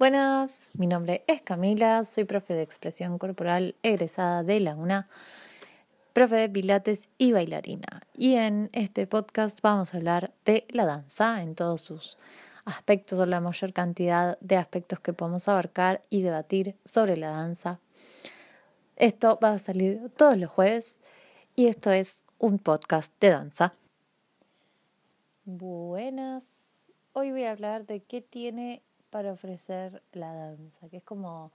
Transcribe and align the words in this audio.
Buenas, 0.00 0.70
mi 0.72 0.86
nombre 0.86 1.24
es 1.26 1.42
Camila, 1.42 2.04
soy 2.04 2.24
profe 2.24 2.54
de 2.54 2.62
expresión 2.62 3.18
corporal 3.18 3.74
egresada 3.82 4.42
de 4.42 4.58
la 4.58 4.74
UNA, 4.74 5.10
profe 6.14 6.36
de 6.36 6.48
pilates 6.48 7.10
y 7.18 7.32
bailarina. 7.32 8.00
Y 8.14 8.36
en 8.36 8.70
este 8.72 9.06
podcast 9.06 9.60
vamos 9.60 9.92
a 9.92 9.98
hablar 9.98 10.32
de 10.46 10.66
la 10.70 10.86
danza 10.86 11.42
en 11.42 11.54
todos 11.54 11.82
sus 11.82 12.16
aspectos 12.64 13.18
o 13.18 13.26
la 13.26 13.42
mayor 13.42 13.74
cantidad 13.74 14.38
de 14.40 14.56
aspectos 14.56 15.00
que 15.00 15.12
podemos 15.12 15.46
abarcar 15.48 16.00
y 16.08 16.22
debatir 16.22 16.76
sobre 16.86 17.18
la 17.18 17.28
danza. 17.28 17.78
Esto 18.96 19.38
va 19.44 19.52
a 19.52 19.58
salir 19.58 20.10
todos 20.16 20.38
los 20.38 20.50
jueves 20.50 20.98
y 21.56 21.66
esto 21.66 21.92
es 21.92 22.24
un 22.38 22.58
podcast 22.58 23.12
de 23.20 23.32
danza. 23.32 23.74
Buenas, 25.44 26.44
hoy 27.12 27.32
voy 27.32 27.44
a 27.44 27.50
hablar 27.50 27.84
de 27.84 28.00
qué 28.00 28.22
tiene 28.22 28.82
para 29.10 29.32
ofrecer 29.32 30.02
la 30.12 30.32
danza, 30.32 30.88
que 30.88 30.98
es 30.98 31.02
como 31.02 31.50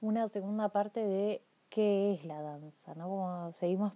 una 0.00 0.28
segunda 0.28 0.68
parte 0.68 1.00
de 1.00 1.42
qué 1.68 2.14
es 2.14 2.24
la 2.24 2.40
danza, 2.40 2.94
¿no? 2.94 3.08
Como 3.08 3.52
seguimos 3.52 3.92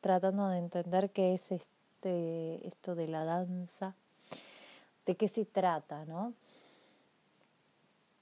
tratando 0.00 0.48
de 0.48 0.58
entender 0.58 1.10
qué 1.10 1.34
es 1.34 1.50
este 1.50 2.66
esto 2.66 2.94
de 2.94 3.08
la 3.08 3.24
danza, 3.24 3.94
de 5.06 5.16
qué 5.16 5.28
se 5.28 5.44
trata, 5.44 6.04
¿no? 6.04 6.34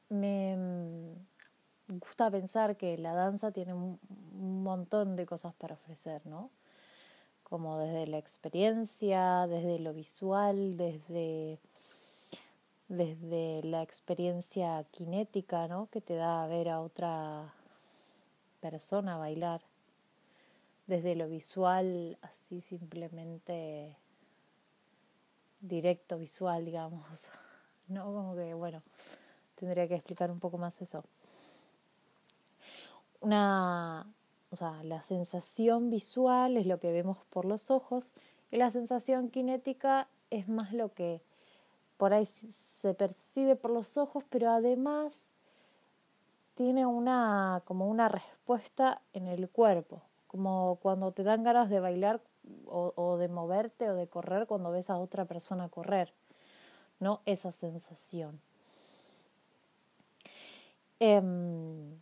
Me 0.08 0.56
mm, 0.56 1.98
gusta 1.98 2.30
pensar 2.30 2.76
que 2.76 2.96
la 2.96 3.12
danza 3.12 3.50
tiene 3.50 3.74
un 3.74 3.98
montón 4.62 5.16
de 5.16 5.26
cosas 5.26 5.54
para 5.54 5.74
ofrecer, 5.74 6.24
¿no? 6.26 6.50
Como 7.42 7.78
desde 7.78 8.06
la 8.06 8.18
experiencia, 8.18 9.46
desde 9.46 9.78
lo 9.78 9.92
visual, 9.92 10.76
desde 10.76 11.58
desde 12.88 13.62
la 13.64 13.82
experiencia 13.82 14.84
cinética, 14.94 15.68
¿no? 15.68 15.88
Que 15.90 16.00
te 16.00 16.14
da 16.14 16.46
ver 16.46 16.68
a 16.68 16.80
otra 16.80 17.52
persona 18.60 19.16
bailar, 19.16 19.62
desde 20.86 21.16
lo 21.16 21.28
visual, 21.28 22.16
así 22.22 22.60
simplemente 22.60 23.96
directo 25.60 26.18
visual, 26.18 26.64
digamos, 26.64 27.30
¿no? 27.88 28.04
Como 28.04 28.36
que, 28.36 28.54
bueno, 28.54 28.82
tendría 29.56 29.88
que 29.88 29.94
explicar 29.94 30.30
un 30.30 30.38
poco 30.38 30.58
más 30.58 30.80
eso. 30.80 31.04
Una, 33.20 34.06
o 34.50 34.56
sea, 34.56 34.84
la 34.84 35.02
sensación 35.02 35.90
visual 35.90 36.56
es 36.56 36.66
lo 36.66 36.78
que 36.78 36.92
vemos 36.92 37.18
por 37.30 37.44
los 37.44 37.70
ojos 37.70 38.14
y 38.52 38.56
la 38.56 38.70
sensación 38.70 39.30
cinética 39.30 40.06
es 40.30 40.48
más 40.48 40.72
lo 40.72 40.92
que 40.92 41.20
por 41.96 42.12
ahí 42.12 42.26
se 42.26 42.94
percibe 42.94 43.56
por 43.56 43.70
los 43.70 43.96
ojos, 43.96 44.24
pero 44.28 44.50
además 44.50 45.24
tiene 46.54 46.86
una 46.86 47.62
como 47.64 47.88
una 47.88 48.08
respuesta 48.08 49.00
en 49.12 49.28
el 49.28 49.48
cuerpo, 49.48 50.02
como 50.26 50.78
cuando 50.82 51.12
te 51.12 51.22
dan 51.22 51.42
ganas 51.42 51.70
de 51.70 51.80
bailar 51.80 52.20
o, 52.66 53.16
de 53.18 53.28
moverte 53.28 53.90
o 53.90 53.94
de 53.94 54.06
correr 54.06 54.46
cuando 54.46 54.70
ves 54.70 54.88
a 54.88 54.98
otra 54.98 55.24
persona 55.24 55.68
correr, 55.68 56.12
¿no? 57.00 57.20
Esa 57.26 57.50
sensación. 57.50 58.40
Em, 61.00 61.98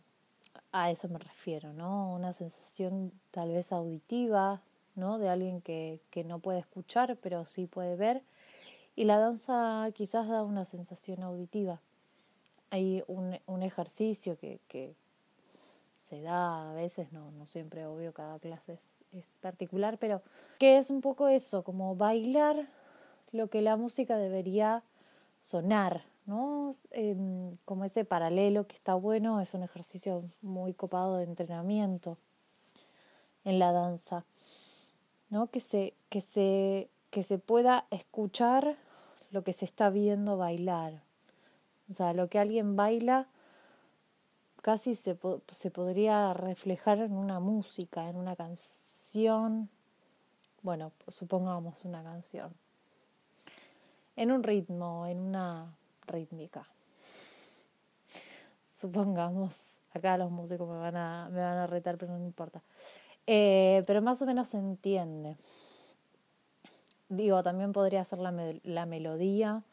a 0.71 0.91
eso 0.91 1.09
me 1.09 1.19
refiero, 1.19 1.73
¿no? 1.73 2.13
Una 2.13 2.31
sensación 2.31 3.11
tal 3.31 3.51
vez 3.51 3.71
auditiva, 3.71 4.61
¿no? 4.95 5.17
De 5.17 5.29
alguien 5.29 5.61
que, 5.61 5.99
que 6.11 6.23
no 6.23 6.39
puede 6.39 6.59
escuchar, 6.59 7.17
pero 7.21 7.45
sí 7.45 7.65
puede 7.65 7.95
ver 7.95 8.21
y 8.95 9.03
la 9.03 9.19
danza 9.19 9.89
quizás 9.93 10.27
da 10.27 10.43
una 10.43 10.65
sensación 10.65 11.23
auditiva. 11.23 11.81
Hay 12.69 13.03
un, 13.07 13.39
un 13.45 13.63
ejercicio 13.63 14.37
que, 14.37 14.59
que, 14.67 14.95
se 16.05 16.21
da 16.21 16.69
a 16.69 16.73
veces, 16.73 17.11
no, 17.11 17.31
no 17.31 17.47
siempre, 17.47 17.87
obvio, 17.87 18.13
cada 18.13 18.37
clase 18.37 18.73
es, 18.73 19.01
es 19.11 19.25
particular, 19.41 19.97
pero 19.97 20.21
que 20.59 20.77
es 20.77 20.91
un 20.91 21.01
poco 21.01 21.27
eso, 21.27 21.63
como 21.63 21.95
bailar 21.95 22.67
lo 23.31 23.49
que 23.49 23.63
la 23.63 23.75
música 23.75 24.15
debería 24.15 24.83
sonar, 25.41 26.03
¿no? 26.27 26.69
Em, 26.91 27.57
como 27.65 27.85
ese 27.85 28.05
paralelo 28.05 28.67
que 28.67 28.75
está 28.75 28.93
bueno, 28.93 29.41
es 29.41 29.55
un 29.55 29.63
ejercicio 29.63 30.23
muy 30.43 30.75
copado 30.75 31.17
de 31.17 31.23
entrenamiento 31.23 32.19
en 33.43 33.57
la 33.57 33.71
danza, 33.71 34.25
¿no? 35.31 35.47
Que 35.47 35.59
se, 35.59 35.95
que 36.09 36.21
se, 36.21 36.87
que 37.09 37.23
se 37.23 37.39
pueda 37.39 37.87
escuchar 37.89 38.77
lo 39.35 39.43
que 39.43 39.51
se 39.51 39.65
está 39.65 39.89
viendo 39.89 40.37
bailar. 40.37 41.01
O 41.89 41.93
sea, 41.93 42.13
lo 42.13 42.29
que 42.29 42.39
alguien 42.39 42.77
baila 42.77 43.27
casi 44.61 44.95
se, 44.95 45.17
se 45.51 45.71
podría 45.71 46.33
reflejar 46.33 46.99
en 46.99 47.11
una 47.11 47.41
música, 47.41 48.09
en 48.09 48.15
una 48.15 48.37
canción. 48.37 49.69
Bueno, 50.61 50.93
supongamos 51.09 51.83
una 51.83 52.01
canción. 52.01 52.53
En 54.15 54.31
un 54.31 54.41
ritmo, 54.41 55.05
en 55.05 55.19
una 55.19 55.75
rítmica. 56.07 56.65
Supongamos, 58.73 59.79
acá 59.93 60.17
los 60.17 60.31
músicos 60.31 60.69
me 60.69 60.77
van 60.77 60.95
a, 60.95 61.29
me 61.29 61.41
van 61.41 61.57
a 61.57 61.67
retar, 61.67 61.97
pero 61.97 62.17
no 62.17 62.25
importa. 62.25 62.61
Eh, 63.27 63.83
pero 63.85 64.01
más 64.01 64.21
o 64.21 64.25
menos 64.25 64.47
se 64.47 64.59
entiende 64.59 65.35
digo, 67.09 67.43
también 67.43 67.71
podría 67.71 68.03
ser 68.03 68.19
la, 68.19 68.33
la 68.63 68.85
melodía 68.85 69.63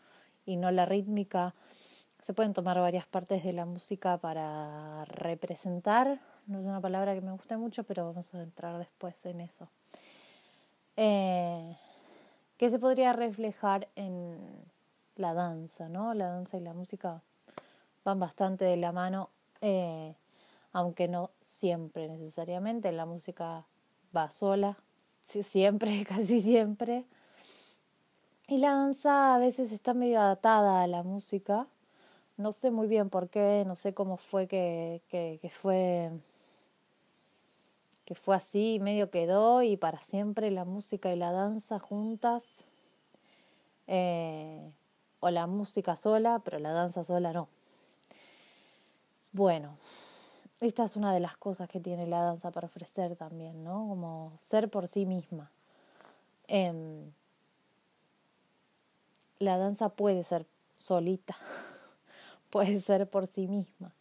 y 0.44 0.56
no 0.56 0.70
la 0.70 0.86
rítmica. 0.86 1.54
Se 2.20 2.34
pueden 2.34 2.52
tomar 2.52 2.78
varias 2.78 3.06
partes 3.06 3.42
de 3.44 3.52
la 3.52 3.66
música 3.66 4.18
para 4.18 5.04
representar. 5.06 6.20
No 6.46 6.60
es 6.60 6.64
una 6.64 6.80
palabra 6.80 7.14
que 7.14 7.20
me 7.20 7.32
guste 7.32 7.56
mucho, 7.56 7.84
pero 7.84 8.06
vamos 8.06 8.34
a 8.34 8.42
entrar 8.42 8.78
después 8.78 9.24
en 9.26 9.40
eso. 9.40 9.68
Eh, 10.96 11.76
que 12.56 12.70
se 12.70 12.78
podría 12.78 13.12
reflejar 13.12 13.88
en 13.96 14.38
la 15.16 15.34
danza, 15.34 15.88
¿no? 15.88 16.14
La 16.14 16.28
danza 16.28 16.56
y 16.56 16.60
la 16.60 16.74
música 16.74 17.22
van 18.04 18.20
bastante 18.20 18.64
de 18.64 18.76
la 18.76 18.92
mano, 18.92 19.30
eh, 19.60 20.14
aunque 20.72 21.08
no 21.08 21.30
siempre 21.42 22.08
necesariamente. 22.08 22.92
La 22.92 23.06
música 23.06 23.66
va 24.16 24.30
sola, 24.30 24.76
siempre, 25.22 26.04
casi 26.08 26.40
siempre. 26.40 27.04
Y 28.52 28.58
la 28.58 28.74
danza 28.74 29.34
a 29.34 29.38
veces 29.38 29.72
está 29.72 29.94
medio 29.94 30.20
adaptada 30.20 30.82
a 30.82 30.86
la 30.86 31.02
música. 31.02 31.66
No 32.36 32.52
sé 32.52 32.70
muy 32.70 32.86
bien 32.86 33.08
por 33.08 33.30
qué, 33.30 33.64
no 33.66 33.76
sé 33.76 33.94
cómo 33.94 34.18
fue 34.18 34.46
que, 34.46 35.00
que, 35.08 35.48
fue 35.48 36.10
que 38.04 38.14
fue 38.14 38.36
así, 38.36 38.78
medio 38.78 39.10
quedó 39.10 39.62
y 39.62 39.78
para 39.78 40.00
siempre 40.02 40.50
la 40.50 40.66
música 40.66 41.10
y 41.10 41.16
la 41.16 41.32
danza 41.32 41.78
juntas. 41.78 42.66
Eh, 43.86 44.70
o 45.20 45.30
la 45.30 45.46
música 45.46 45.96
sola, 45.96 46.42
pero 46.44 46.58
la 46.58 46.72
danza 46.72 47.04
sola 47.04 47.32
no. 47.32 47.48
Bueno, 49.32 49.78
esta 50.60 50.84
es 50.84 50.96
una 50.96 51.14
de 51.14 51.20
las 51.20 51.38
cosas 51.38 51.70
que 51.70 51.80
tiene 51.80 52.06
la 52.06 52.20
danza 52.20 52.50
para 52.50 52.66
ofrecer 52.66 53.16
también, 53.16 53.64
¿no? 53.64 53.88
Como 53.88 54.34
ser 54.36 54.68
por 54.68 54.88
sí 54.88 55.06
misma. 55.06 55.50
Eh, 56.48 57.10
la 59.42 59.58
danza 59.58 59.88
puede 59.90 60.22
ser 60.22 60.46
solita, 60.76 61.36
puede 62.50 62.78
ser 62.80 63.08
por 63.08 63.26
sí 63.26 63.46
misma. 63.48 63.92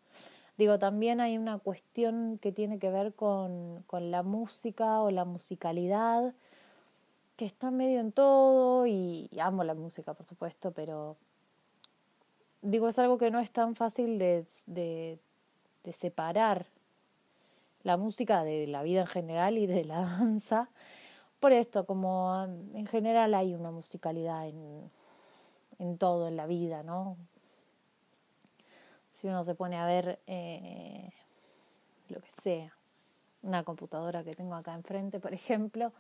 Digo, 0.58 0.78
también 0.78 1.22
hay 1.22 1.38
una 1.38 1.58
cuestión 1.58 2.38
que 2.40 2.52
tiene 2.52 2.78
que 2.78 2.92
ver 2.92 3.14
con, 3.14 3.84
con 3.88 4.12
la 4.12 4.22
música 4.22 5.02
o 5.02 5.10
la 5.10 5.26
musicalidad, 5.26 6.34
que 7.36 7.46
está 7.46 7.72
medio 7.72 8.00
en 8.00 8.12
todo 8.12 8.86
y, 8.86 9.30
amo 9.40 9.64
la 9.64 9.74
música, 9.74 10.14
por 10.14 10.28
supuesto, 10.28 10.72
pero 10.72 11.18
digo, 12.62 12.88
es 12.88 13.00
algo 13.00 13.18
que 13.18 13.32
no 13.32 13.40
es 13.40 13.50
tan 13.52 13.76
fácil 13.76 14.20
de, 14.20 14.46
de, 14.68 15.18
de 15.84 15.94
separar 15.94 16.68
la 17.82 17.98
música 17.98 18.44
de 18.44 18.68
la 18.68 18.84
vida 18.84 19.02
en 19.02 19.08
general 19.08 19.58
y 19.58 19.66
de 19.66 19.86
la 19.86 20.02
danza. 20.20 20.70
Por 21.40 21.54
esto, 21.54 21.88
como 21.88 22.44
en 22.76 22.86
general 22.86 23.34
hay 23.34 23.56
una 23.56 23.72
musicalidad 23.72 24.48
en, 24.48 24.92
en 25.82 25.98
todo 25.98 26.28
en 26.28 26.38
la 26.38 26.46
vida, 26.46 26.84
¿no? 26.84 27.18
Si 29.10 29.28
uno 29.28 29.44
se 29.44 29.56
pone 29.56 29.78
a 29.78 29.86
ver 29.88 30.20
eh, 30.28 31.10
lo 32.08 32.22
que 32.22 32.30
sea, 32.30 32.72
una 33.42 33.64
computadora 33.64 34.24
que 34.24 34.34
tengo 34.34 34.54
acá 34.54 34.76
enfrente, 34.76 35.20
por 35.20 35.34
ejemplo, 35.34 35.92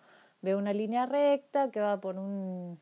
veo 0.43 0.59
una 0.59 0.71
línea 0.71 1.07
recta 1.07 1.71
que 1.71 1.81
va 1.81 1.99
por 1.99 2.19
un 2.19 2.79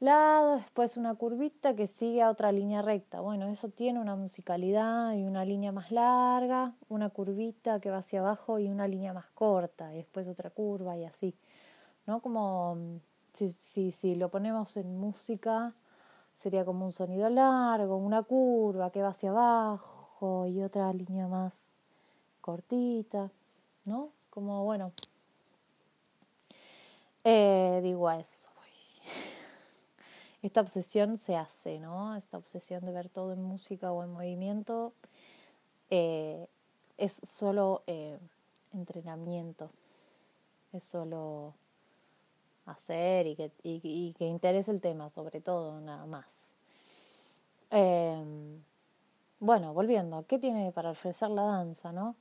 lado, 0.00 0.56
después 0.56 0.96
una 0.96 1.14
curvita 1.14 1.76
que 1.76 1.86
sigue 1.86 2.22
a 2.22 2.30
otra 2.30 2.52
línea 2.52 2.80
recta. 2.80 3.20
Bueno, 3.20 3.46
eso 3.46 3.68
tiene 3.68 4.00
una 4.00 4.16
musicalidad 4.16 5.12
y 5.12 5.24
una 5.24 5.44
línea 5.44 5.72
más 5.72 5.92
larga, 5.92 6.72
una 6.88 7.10
curvita 7.10 7.80
que 7.80 7.90
va 7.90 7.98
hacia 7.98 8.20
abajo 8.20 8.58
y 8.58 8.68
una 8.68 8.88
línea 8.88 9.12
más 9.12 9.26
corta, 9.34 9.92
y 9.92 9.98
después 9.98 10.26
otra 10.26 10.48
curva 10.48 10.96
y 10.96 11.04
así. 11.04 11.34
¿No? 12.06 12.20
Como 12.20 13.00
si, 13.40 13.48
si, 13.48 13.90
si 13.90 14.14
lo 14.16 14.28
ponemos 14.28 14.76
en 14.76 14.98
música, 14.98 15.72
sería 16.34 16.64
como 16.64 16.84
un 16.84 16.92
sonido 16.92 17.30
largo, 17.30 17.96
una 17.96 18.22
curva 18.22 18.90
que 18.90 19.00
va 19.00 19.08
hacia 19.08 19.30
abajo 19.30 20.46
y 20.46 20.60
otra 20.62 20.92
línea 20.92 21.26
más 21.26 21.72
cortita, 22.42 23.30
¿no? 23.86 24.10
Como 24.28 24.64
bueno, 24.64 24.92
eh, 27.24 27.80
digo 27.82 28.10
eso. 28.10 28.50
Esta 30.42 30.60
obsesión 30.60 31.16
se 31.16 31.36
hace, 31.36 31.78
¿no? 31.80 32.16
Esta 32.16 32.36
obsesión 32.36 32.84
de 32.84 32.92
ver 32.92 33.08
todo 33.08 33.32
en 33.32 33.42
música 33.42 33.90
o 33.90 34.02
en 34.04 34.12
movimiento 34.12 34.92
eh, 35.88 36.46
es 36.98 37.20
solo 37.24 37.82
eh, 37.86 38.18
entrenamiento, 38.72 39.70
es 40.72 40.84
solo 40.84 41.54
hacer 42.72 43.26
y 43.26 43.36
que, 43.36 43.52
y, 43.62 44.14
que 44.18 44.26
interese 44.26 44.70
el 44.70 44.80
tema, 44.80 45.10
sobre 45.10 45.40
todo, 45.40 45.80
nada 45.80 46.06
más. 46.06 46.52
Em, 47.70 48.62
bueno, 49.38 49.72
volviendo, 49.74 50.26
¿qué 50.26 50.38
tiene 50.38 50.72
para 50.72 50.90
ofrecer 50.90 51.30
la 51.30 51.42
danza, 51.42 51.92
no? 51.92 52.16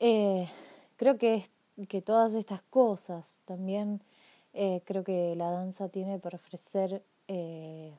Eh, 0.00 0.48
creo 0.96 1.18
que, 1.18 1.44
que 1.88 2.02
todas 2.02 2.34
estas 2.34 2.62
cosas 2.62 3.38
también 3.44 4.00
eh, 4.54 4.82
creo 4.84 5.04
que 5.04 5.34
la 5.36 5.50
danza 5.50 5.88
tiene 5.88 6.18
para 6.18 6.36
ofrecer 6.36 7.02
eh, 7.28 7.94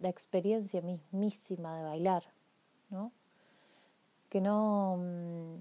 la 0.00 0.08
experiencia 0.08 0.80
mismísima 0.80 1.76
de 1.78 1.84
bailar, 1.84 2.24
¿no? 2.90 3.12
Que 4.28 4.40
no, 4.40 4.96
mm, 4.98 5.56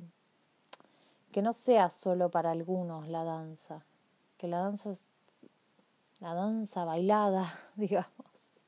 que 1.32 1.42
no 1.42 1.54
sea 1.54 1.90
solo 1.90 2.30
para 2.30 2.52
algunos 2.52 3.08
la 3.08 3.24
danza, 3.24 3.84
que 4.38 4.48
la 4.48 4.60
danza, 4.60 4.94
la 6.20 6.34
danza 6.34 6.86
bailada, 6.86 7.52
digamos, 7.76 8.66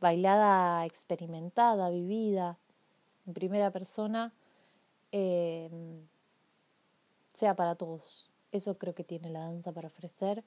bailada 0.00 0.84
experimentada, 0.84 1.90
vivida, 1.90 2.58
en 3.26 3.34
primera 3.34 3.70
persona, 3.70 4.32
em, 5.12 6.06
sea 7.32 7.54
para 7.54 7.74
todos. 7.76 8.30
Eso 8.50 8.76
creo 8.76 8.94
que 8.94 9.04
tiene 9.04 9.30
la 9.30 9.40
danza 9.40 9.72
para 9.72 9.88
ofrecer. 9.88 10.44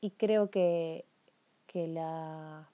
Y 0.00 0.10
creo 0.12 0.50
que, 0.50 1.04
que 1.66 1.86
la... 1.88 2.68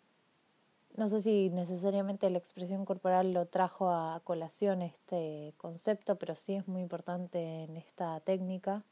No 0.96 1.08
sé 1.08 1.20
si 1.20 1.50
necesariamente 1.50 2.28
la 2.30 2.38
expresión 2.38 2.84
corporal 2.84 3.32
lo 3.32 3.46
trajo 3.46 3.90
a 3.90 4.20
colación 4.24 4.82
este 4.82 5.54
concepto, 5.56 6.16
pero 6.16 6.34
sí 6.34 6.54
es 6.54 6.66
muy 6.66 6.82
importante 6.82 7.64
en 7.64 7.76
esta 7.76 8.18
técnica 8.20 8.82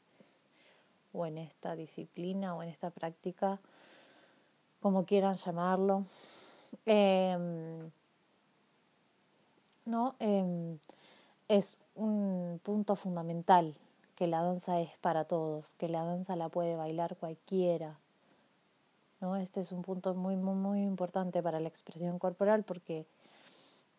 o 1.13 1.25
en 1.25 1.37
esta 1.37 1.75
disciplina 1.75 2.55
o 2.55 2.63
en 2.63 2.69
esta 2.69 2.89
práctica, 2.89 3.59
como 4.81 5.05
quieran 5.05 5.35
llamarlo. 5.35 6.05
Em, 6.85 7.89
no, 9.85 10.15
em, 10.19 10.77
es 11.47 11.79
un 11.95 12.59
punto 12.63 12.95
fundamental 12.95 13.75
que 14.15 14.27
la 14.27 14.41
danza 14.41 14.79
es 14.81 14.97
para 14.97 15.25
todos, 15.25 15.73
que 15.75 15.87
la 15.87 16.03
danza 16.03 16.35
la 16.35 16.49
puede 16.49 16.75
bailar 16.75 17.15
cualquiera. 17.17 17.97
¿no? 19.21 19.35
Este 19.35 19.61
es 19.61 19.71
un 19.71 19.81
punto 19.81 20.13
muy, 20.13 20.35
muy, 20.35 20.55
muy 20.55 20.81
importante 20.81 21.41
para 21.41 21.59
la 21.59 21.67
expresión 21.67 22.19
corporal 22.19 22.63
porque, 22.63 23.05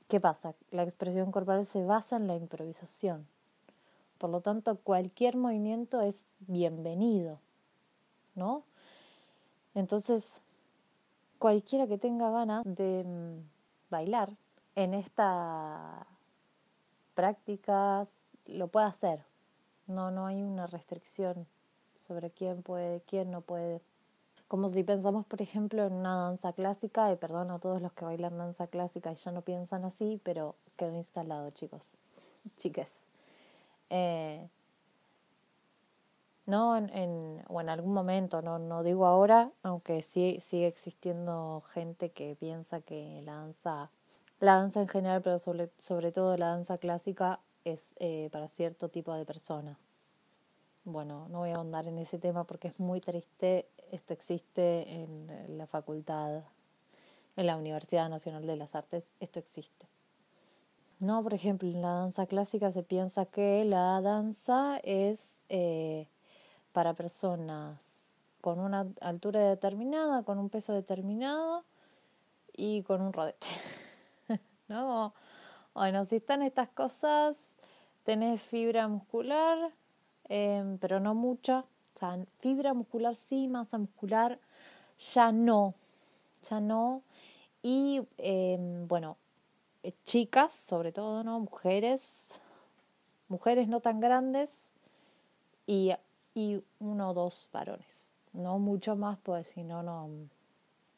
¿qué 0.09 0.21
pasa? 0.21 0.55
La 0.71 0.83
expresión 0.83 1.33
corporal 1.33 1.67
se 1.67 1.85
basa 1.85 2.17
en 2.17 2.27
la 2.27 2.37
improvisación. 2.37 3.27
Por 4.19 4.31
lo 4.31 4.41
tanto, 4.41 4.76
cualquier 4.79 5.37
movimiento 5.37 6.00
es 6.00 6.26
bienvenido, 6.41 7.38
¿no? 8.35 8.65
Entonces, 9.75 10.41
cualquiera 11.38 11.87
que 11.87 11.99
tenga 11.99 12.31
ganas 12.31 12.65
de 12.65 13.05
mm, 13.05 13.91
bailar 13.91 14.37
en 14.75 14.94
esta 14.94 16.06
práctica 17.15 18.06
lo 18.47 18.69
puede 18.69 18.87
hacer. 18.87 19.25
No, 19.87 20.11
no 20.11 20.26
hay 20.26 20.43
una 20.43 20.67
restricción 20.67 21.47
sobre 21.97 22.31
quién 22.31 22.62
puede, 22.62 23.00
quién 23.03 23.31
no 23.31 23.41
puede. 23.41 23.81
Como 24.49 24.69
si 24.69 24.82
pensamos, 24.82 25.26
por 25.26 25.43
ejemplo, 25.43 25.85
en 25.85 25.93
una 25.93 26.17
danza 26.17 26.53
clásica, 26.53 27.12
y 27.12 27.17
perdón 27.17 27.50
a 27.50 27.59
todos 27.59 27.82
los 27.82 27.93
que 27.93 28.05
bailan 28.05 28.38
danza 28.38 28.67
clásica 28.67 29.12
y 29.12 29.17
ya 29.17 29.31
no 29.31 29.43
piensan 29.43 29.85
así, 29.85 30.21
pero 30.25 30.55
quedó 30.76 30.97
instalado, 30.97 31.50
chicos, 31.50 31.94
chiques. 32.56 33.08
Eh, 33.90 34.49
no 36.46 36.76
en, 36.76 37.44
o 37.49 37.61
en 37.61 37.69
algún 37.69 37.93
momento, 37.93 38.40
no, 38.40 38.58
no 38.58 38.82
digo 38.82 39.06
ahora, 39.06 39.50
aunque 39.62 40.00
sí 40.00 40.38
sigue 40.40 40.67
existiendo 40.67 41.62
gente 41.73 42.11
que 42.11 42.37
piensa 42.37 42.81
que 42.81 43.20
la 43.23 43.35
danza, 43.35 43.90
la 44.40 44.55
danza 44.55 44.81
en 44.81 44.88
general, 44.88 45.20
pero 45.20 45.38
sobre, 45.38 45.70
sobre 45.79 46.11
todo 46.11 46.37
la 46.38 46.49
danza 46.49 46.79
clásica, 46.79 47.40
es 47.64 47.94
eh, 47.99 48.31
para 48.32 48.49
cierto 48.49 48.88
tipo 48.88 49.12
de 49.12 49.26
personas. 49.26 49.76
Bueno, 50.85 51.29
no 51.29 51.40
voy 51.40 51.50
a 51.50 51.56
ahondar 51.56 51.87
en 51.87 51.99
ese 51.99 52.19
tema 52.19 52.44
porque 52.44 52.69
es 52.69 52.81
muy 52.81 53.00
triste. 53.00 53.69
Esto 53.93 54.14
existe 54.14 54.90
en 54.90 55.58
la 55.58 55.67
facultad, 55.67 56.44
en 57.37 57.46
la 57.46 57.56
Universidad 57.56 58.08
Nacional 58.08 58.46
de 58.46 58.56
las 58.56 58.75
Artes, 58.75 59.12
esto 59.20 59.38
existe. 59.38 59.87
No, 61.00 61.23
por 61.23 61.33
ejemplo, 61.33 61.69
en 61.69 61.81
la 61.81 61.93
danza 61.93 62.27
clásica 62.27 62.73
se 62.73 62.83
piensa 62.83 63.25
que 63.25 63.65
la 63.65 64.00
danza 64.00 64.81
es 64.83 65.43
eh, 65.49 66.09
para 66.73 66.95
personas 66.95 68.05
con 68.41 68.59
una 68.59 68.85
altura 69.00 69.41
determinada, 69.41 70.25
con 70.25 70.39
un 70.39 70.49
peso 70.49 70.73
determinado 70.73 71.62
y 72.56 72.83
con 72.83 73.00
un 73.00 73.12
rodete. 73.12 73.47
¿No? 74.69 75.12
Bueno, 75.73 76.05
si 76.05 76.17
están 76.17 76.43
estas 76.43 76.69
cosas, 76.69 77.37
tenés 78.05 78.43
fibra 78.43 78.89
muscular, 78.89 79.71
em, 80.29 80.79
pero 80.79 80.99
no 80.99 81.15
mucha. 81.15 81.65
Fibra 82.41 82.75
muscular 82.75 83.15
sí, 83.15 83.47
masa 83.47 83.79
muscular 83.79 84.39
ya 85.15 85.31
no. 85.31 85.75
Ya 86.50 86.61
no. 86.61 87.03
Y 87.62 88.03
em, 88.19 88.89
bueno, 88.89 89.17
chicas, 90.05 90.52
sobre 90.52 90.93
todo, 90.93 91.25
¿no? 91.25 91.40
Mujeres, 91.40 92.40
mujeres 93.29 93.69
no 93.69 93.81
tan 93.81 94.00
grandes 94.00 94.70
y, 95.67 95.93
y 96.35 96.62
uno 96.81 97.11
o 97.11 97.14
dos 97.14 97.49
varones. 97.52 98.11
No 98.32 98.58
mucho 98.58 98.96
más, 98.96 99.19
pues 99.23 99.49
si 99.49 99.62
no, 99.62 99.82
no, 99.82 100.08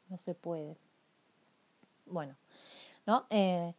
no 0.08 0.18
se 0.18 0.34
puede. 0.34 0.76
Bueno, 2.06 2.34
¿no? 3.06 3.26
Eh, 3.30 3.74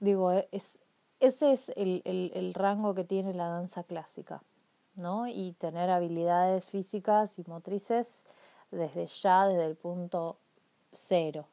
digo, 0.00 0.32
es, 0.32 0.78
ese 1.20 1.52
es 1.52 1.70
el, 1.70 2.02
el, 2.04 2.30
el 2.34 2.54
rango 2.54 2.94
que 2.94 3.04
tiene 3.04 3.34
la 3.34 3.48
danza 3.48 3.82
clásica, 3.82 4.42
¿no? 4.94 5.26
Y 5.26 5.52
tener 5.58 5.90
habilidades 5.90 6.66
físicas 6.66 7.38
y 7.38 7.44
motrices 7.46 8.24
desde 8.70 9.06
ya, 9.06 9.46
desde 9.46 9.64
el 9.64 9.76
punto 9.76 10.36
cero. 10.92 11.46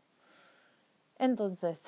Entonces, 1.18 1.86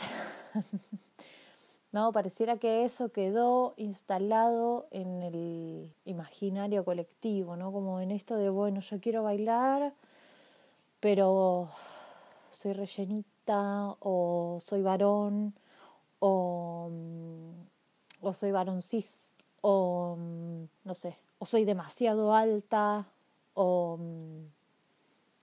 no, 1.91 2.11
pareciera 2.11 2.57
que 2.57 2.85
eso 2.85 3.09
quedó 3.09 3.73
instalado 3.77 4.87
en 4.91 5.21
el 5.21 5.93
imaginario 6.05 6.85
colectivo, 6.85 7.55
¿no? 7.57 7.71
Como 7.71 7.99
en 7.99 8.11
esto 8.11 8.37
de, 8.37 8.49
bueno, 8.49 8.79
yo 8.79 8.99
quiero 9.01 9.23
bailar, 9.23 9.93
pero 10.99 11.69
soy 12.51 12.73
rellenita 12.73 13.95
o 13.99 14.59
soy 14.63 14.81
varón 14.81 15.53
o, 16.19 16.89
o 18.21 18.33
soy 18.33 18.51
varón 18.51 18.81
cis 18.81 19.33
o 19.61 20.17
no 20.85 20.95
sé, 20.95 21.17
o 21.39 21.45
soy 21.45 21.65
demasiado 21.65 22.33
alta 22.33 23.05
o 23.53 23.99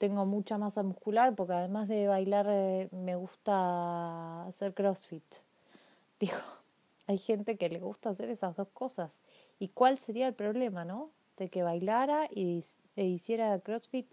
tengo 0.04 0.26
mucha 0.26 0.58
masa 0.58 0.82
muscular 0.82 1.34
porque 1.34 1.54
además 1.54 1.88
de 1.88 2.06
bailar 2.08 2.46
eh, 2.50 2.90
me 2.92 3.16
gusta 3.16 4.44
hacer 4.44 4.74
CrossFit. 4.74 5.24
Digo, 6.20 6.36
hay 7.06 7.16
gente 7.16 7.56
que 7.56 7.70
le 7.70 7.78
gusta 7.78 8.10
hacer 8.10 8.28
esas 8.28 8.54
dos 8.54 8.68
cosas. 8.68 9.22
¿Y 9.58 9.68
cuál 9.68 9.96
sería 9.96 10.28
el 10.28 10.34
problema, 10.34 10.84
no? 10.84 11.08
De 11.38 11.48
que 11.48 11.62
bailara 11.62 12.28
y, 12.30 12.62
e 12.96 13.04
hiciera 13.06 13.58
CrossFit 13.60 14.06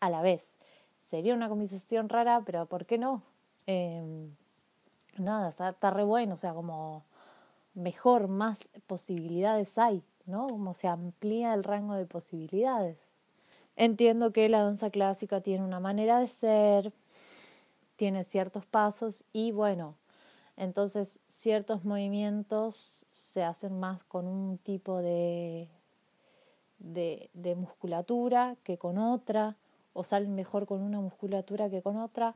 a 0.00 0.08
la 0.08 0.22
vez. 0.22 0.56
Sería 1.02 1.34
una 1.34 1.50
conversación 1.50 2.08
rara, 2.08 2.42
pero 2.46 2.64
¿por 2.64 2.86
qué 2.86 2.96
no? 2.96 3.22
Em, 3.66 4.34
nada, 5.18 5.50
está, 5.50 5.68
está 5.68 5.90
re 5.90 6.04
bueno, 6.04 6.34
o 6.34 6.38
sea, 6.38 6.54
como 6.54 7.04
mejor, 7.74 8.28
más 8.28 8.66
posibilidades 8.86 9.76
hay, 9.76 10.02
¿no? 10.24 10.48
Como 10.48 10.72
se 10.72 10.88
amplía 10.88 11.52
el 11.52 11.64
rango 11.64 11.92
de 11.92 12.06
posibilidades. 12.06 13.12
Entiendo 13.80 14.32
que 14.32 14.48
la 14.48 14.64
danza 14.64 14.90
clásica 14.90 15.40
tiene 15.40 15.62
una 15.62 15.78
manera 15.78 16.18
de 16.18 16.26
ser, 16.26 16.92
tiene 17.94 18.24
ciertos 18.24 18.66
pasos 18.66 19.22
y 19.32 19.52
bueno, 19.52 19.94
entonces 20.56 21.20
ciertos 21.28 21.84
movimientos 21.84 23.06
se 23.12 23.44
hacen 23.44 23.78
más 23.78 24.02
con 24.02 24.26
un 24.26 24.58
tipo 24.58 25.00
de, 25.00 25.68
de, 26.80 27.54
musculatura 27.54 28.56
que 28.64 28.78
con 28.78 28.98
otra 28.98 29.54
o 29.92 30.02
salen 30.02 30.34
mejor 30.34 30.66
con 30.66 30.82
una 30.82 31.00
musculatura 31.00 31.70
que 31.70 31.80
con 31.80 31.98
otra. 31.98 32.34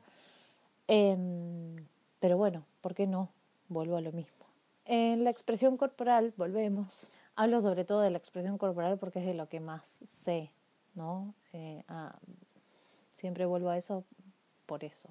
Em, 0.87 1.75
pero 2.20 2.37
bueno, 2.37 2.64
¿por 2.80 2.94
qué 2.94 3.08
no? 3.08 3.30
Vuelvo 3.68 3.96
a 3.96 4.00
lo 4.00 4.12
mismo. 4.12 4.46
En 4.84 5.25
la 5.25 5.30
expresión 5.30 5.76
corporal, 5.76 6.34
volvemos. 6.37 7.08
Hablo 7.34 7.61
sobre 7.61 7.84
todo 7.84 8.00
de 8.00 8.11
la 8.11 8.18
expresión 8.18 8.58
corporal 8.58 8.96
porque 8.96 9.18
es 9.18 9.26
de 9.26 9.34
lo 9.34 9.49
que 9.49 9.58
más 9.58 9.82
sé, 10.06 10.52
¿no? 10.94 11.34
Eh, 11.52 11.82
ah, 11.88 12.14
siempre 13.12 13.46
vuelvo 13.46 13.70
a 13.70 13.76
eso 13.76 14.04
por 14.66 14.84
eso. 14.84 15.11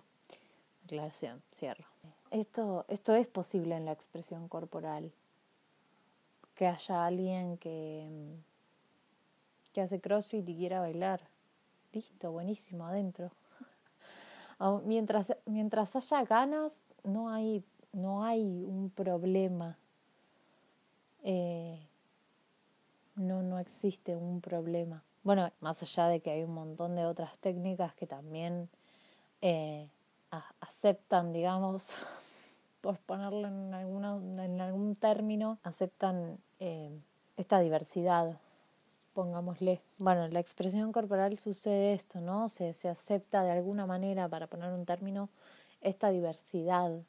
Aclaración, 0.86 1.42
cierro. 1.52 1.86
Esto, 2.32 2.86
esto 2.88 3.14
es 3.14 3.28
posible 3.28 3.76
en 3.76 3.86
la 3.86 3.92
expresión 3.92 4.48
corporal. 4.48 5.12
Que 6.56 6.68
haya 6.68 7.06
alguien 7.06 7.58
que, 7.58 8.08
que 9.74 9.82
hace 9.82 10.00
crossfit 10.00 10.48
y 10.48 10.56
quiera 10.56 10.80
bailar. 10.80 11.22
Listo, 11.94 12.32
buenísimo, 12.32 12.86
adentro. 12.86 13.32
mientras, 14.86 15.36
mientras 15.46 15.96
haya 15.96 16.24
ganas, 16.24 16.74
no 17.04 17.30
hay, 17.30 17.64
no 17.92 18.24
hay 18.24 18.66
un 18.66 18.90
problema. 18.90 19.78
Eh, 21.24 21.80
no, 23.16 23.44
no 23.44 23.60
existe 23.60 24.16
un 24.16 24.42
problema. 24.42 25.04
Bueno, 25.24 25.52
más 25.60 25.82
allá 25.84 26.08
de 26.08 26.20
que 26.20 26.32
hay 26.32 26.44
un 26.44 26.54
montón 26.54 26.96
de 26.96 27.06
otras 27.06 27.38
técnicas 27.38 27.94
que 27.94 28.08
también 28.08 28.70
eh, 29.42 29.88
aceptan, 30.60 31.32
digamos, 31.32 31.96
por 32.82 32.98
ponerlo 33.00 33.48
en, 33.48 33.74
alguna, 33.74 34.16
en 34.44 34.60
algún 34.60 34.96
término, 34.96 35.60
aceptan 35.64 36.40
eh, 36.60 36.92
esta 37.38 37.60
diversidad, 37.60 38.40
pongámosle. 39.14 39.82
Bueno, 40.00 40.28
la 40.28 40.40
expresión 40.40 40.92
corporal 40.92 41.38
sucede 41.38 41.94
esto, 41.94 42.20
¿no? 42.20 42.50
Se, 42.50 42.74
se 42.74 42.90
acepta 42.90 43.44
de 43.44 43.52
alguna 43.52 43.86
manera, 43.86 44.28
para 44.28 44.48
poner 44.48 44.74
un 44.74 44.86
término, 44.86 45.30
esta 45.82 46.10
diversidad. 46.10 47.00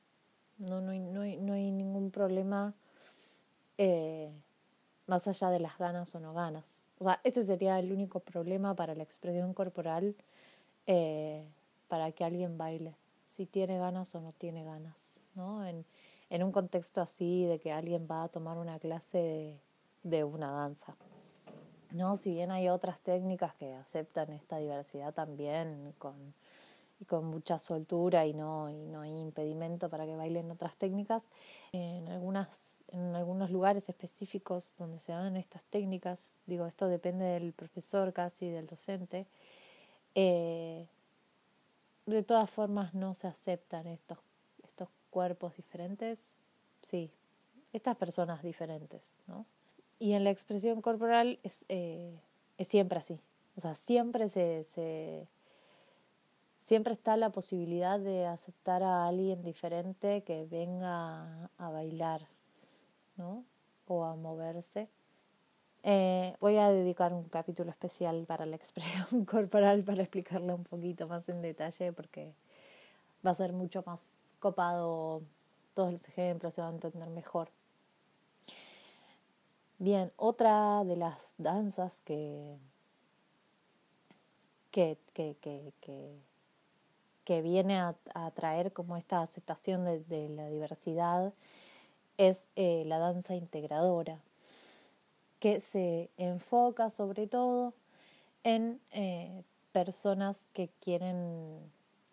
No, 0.58 0.80
no, 0.82 0.90
hay, 0.90 1.00
no, 1.00 1.24
no 1.24 1.52
hay 1.54 1.70
ningún 1.70 2.10
problema 2.10 2.74
eh, 3.78 4.30
más 5.12 5.28
allá 5.28 5.50
de 5.50 5.60
las 5.60 5.76
ganas 5.76 6.14
o 6.14 6.20
no 6.20 6.32
ganas. 6.32 6.84
O 6.98 7.04
sea, 7.04 7.20
ese 7.22 7.44
sería 7.44 7.78
el 7.78 7.92
único 7.92 8.20
problema 8.20 8.74
para 8.74 8.94
la 8.94 9.02
expresión 9.02 9.52
corporal 9.52 10.16
eh, 10.86 11.46
para 11.88 12.12
que 12.12 12.24
alguien 12.24 12.56
baile, 12.56 12.96
si 13.28 13.44
tiene 13.44 13.76
ganas 13.76 14.14
o 14.14 14.22
no 14.22 14.32
tiene 14.32 14.64
ganas, 14.64 15.20
¿no? 15.34 15.66
En, 15.66 15.84
en 16.30 16.42
un 16.42 16.50
contexto 16.50 17.02
así 17.02 17.44
de 17.44 17.58
que 17.58 17.72
alguien 17.72 18.08
va 18.10 18.22
a 18.22 18.28
tomar 18.28 18.56
una 18.56 18.78
clase 18.78 19.18
de, 19.18 19.60
de 20.02 20.24
una 20.24 20.50
danza. 20.50 20.96
No, 21.90 22.16
si 22.16 22.32
bien 22.32 22.50
hay 22.50 22.70
otras 22.70 22.98
técnicas 23.02 23.54
que 23.56 23.74
aceptan 23.74 24.32
esta 24.32 24.56
diversidad 24.56 25.12
también 25.12 25.92
con, 25.98 26.14
y 27.00 27.04
con 27.04 27.26
mucha 27.26 27.58
soltura 27.58 28.24
y 28.24 28.32
no, 28.32 28.70
y 28.70 28.86
no 28.86 29.02
hay 29.02 29.18
impedimento 29.18 29.90
para 29.90 30.06
que 30.06 30.16
bailen 30.16 30.50
otras 30.50 30.74
técnicas, 30.76 31.30
en 31.72 32.08
algunas 32.08 32.81
en 32.92 33.14
algunos 33.14 33.50
lugares 33.50 33.88
específicos 33.88 34.74
donde 34.78 34.98
se 34.98 35.12
dan 35.12 35.36
estas 35.36 35.62
técnicas, 35.64 36.30
digo, 36.46 36.66
esto 36.66 36.88
depende 36.88 37.24
del 37.24 37.52
profesor 37.52 38.12
casi, 38.12 38.48
del 38.48 38.66
docente, 38.66 39.26
eh, 40.14 40.86
de 42.06 42.22
todas 42.22 42.50
formas 42.50 42.94
no 42.94 43.14
se 43.14 43.26
aceptan 43.26 43.86
estos, 43.86 44.18
estos 44.62 44.88
cuerpos 45.10 45.56
diferentes, 45.56 46.36
sí, 46.82 47.10
estas 47.72 47.96
personas 47.96 48.42
diferentes, 48.42 49.16
¿no? 49.26 49.46
Y 49.98 50.12
en 50.12 50.24
la 50.24 50.30
expresión 50.30 50.82
corporal 50.82 51.38
es, 51.42 51.64
eh, 51.68 52.18
es 52.58 52.68
siempre 52.68 52.98
así, 52.98 53.18
o 53.56 53.60
sea, 53.60 53.74
siempre 53.74 54.28
se, 54.28 54.64
se 54.64 55.26
siempre 56.56 56.92
está 56.92 57.16
la 57.16 57.30
posibilidad 57.30 57.98
de 57.98 58.26
aceptar 58.26 58.82
a 58.82 59.06
alguien 59.08 59.42
diferente 59.42 60.22
que 60.22 60.44
venga 60.44 61.50
a 61.58 61.70
bailar, 61.70 62.28
¿no? 63.16 63.44
o 63.86 64.04
a 64.04 64.16
moverse. 64.16 64.88
Eh, 65.82 66.36
voy 66.40 66.56
a 66.58 66.68
dedicar 66.68 67.12
un 67.12 67.24
capítulo 67.24 67.70
especial 67.70 68.24
para 68.26 68.46
la 68.46 68.56
expresión 68.56 69.24
corporal 69.26 69.82
para 69.82 70.02
explicarla 70.02 70.54
un 70.54 70.64
poquito 70.64 71.08
más 71.08 71.28
en 71.28 71.42
detalle 71.42 71.92
porque 71.92 72.32
va 73.26 73.32
a 73.32 73.34
ser 73.34 73.52
mucho 73.52 73.82
más 73.84 74.00
copado 74.38 75.22
todos 75.74 75.92
los 75.92 76.08
ejemplos, 76.08 76.54
se 76.54 76.60
va 76.60 76.68
a 76.68 76.72
entender 76.72 77.08
mejor. 77.10 77.48
Bien, 79.78 80.12
otra 80.16 80.84
de 80.84 80.94
las 80.94 81.34
danzas 81.38 82.00
que, 82.04 82.56
que, 84.70 84.96
que, 85.12 85.36
que, 85.40 85.72
que, 87.24 87.42
viene 87.42 87.78
a, 87.78 87.96
a, 88.14 88.30
traer 88.30 88.72
como 88.72 88.96
esta 88.96 89.22
aceptación 89.22 89.84
de, 89.84 90.00
de 90.04 90.28
la 90.28 90.48
diversidad 90.48 91.32
es 92.18 92.46
eh, 92.56 92.84
la 92.86 92.98
danza 92.98 93.34
integradora, 93.34 94.18
que 95.38 95.60
se 95.60 96.10
enfoca 96.16 96.90
sobre 96.90 97.26
todo 97.26 97.74
en 98.44 98.80
eh, 98.92 99.42
personas 99.72 100.46
que 100.52 100.68
quieren 100.80 101.58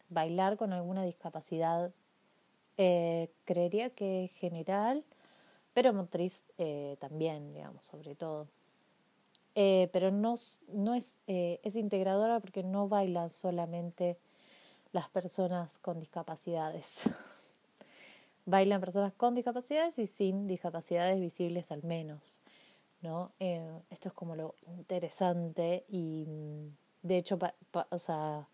bailar 0.10 0.58
con 0.58 0.74
alguna 0.74 1.04
discapacidad, 1.04 1.92
eh, 2.78 3.30
creería 3.46 3.90
que 3.90 4.32
general, 4.36 5.04
pero 5.74 5.94
motriz 5.94 6.46
también, 7.00 7.54
digamos, 7.54 7.86
sobre 7.86 8.16
todo. 8.16 8.48
pero 9.54 10.12
no, 10.12 10.36
no 10.74 10.94
es, 10.96 11.20
es 11.28 11.76
integradora 11.76 12.40
porque 12.40 12.64
no 12.64 12.90
bailan 12.90 13.30
solamente 13.30 14.18
las 14.92 15.10
personas 15.10 15.78
con 15.78 16.00
discapacidades. 16.00 17.04
bailan 18.50 18.82
personas 18.82 19.14
con 19.14 19.36
discapacidades 19.36 19.98
y 20.00 20.08
sin 20.08 20.48
discapacidades 20.48 21.20
visibles 21.20 21.72
al 21.72 21.84
menos. 21.84 22.42
¿no? 23.02 23.32
Eh, 23.40 23.82
esto 23.90 24.10
es 24.10 24.14
como 24.14 24.36
lo 24.36 24.56
interesante 24.68 25.86
y 25.88 26.26
mm, 26.28 27.08
de 27.08 27.18
hecho, 27.18 27.40
o 27.90 28.00
sea, 28.00 28.48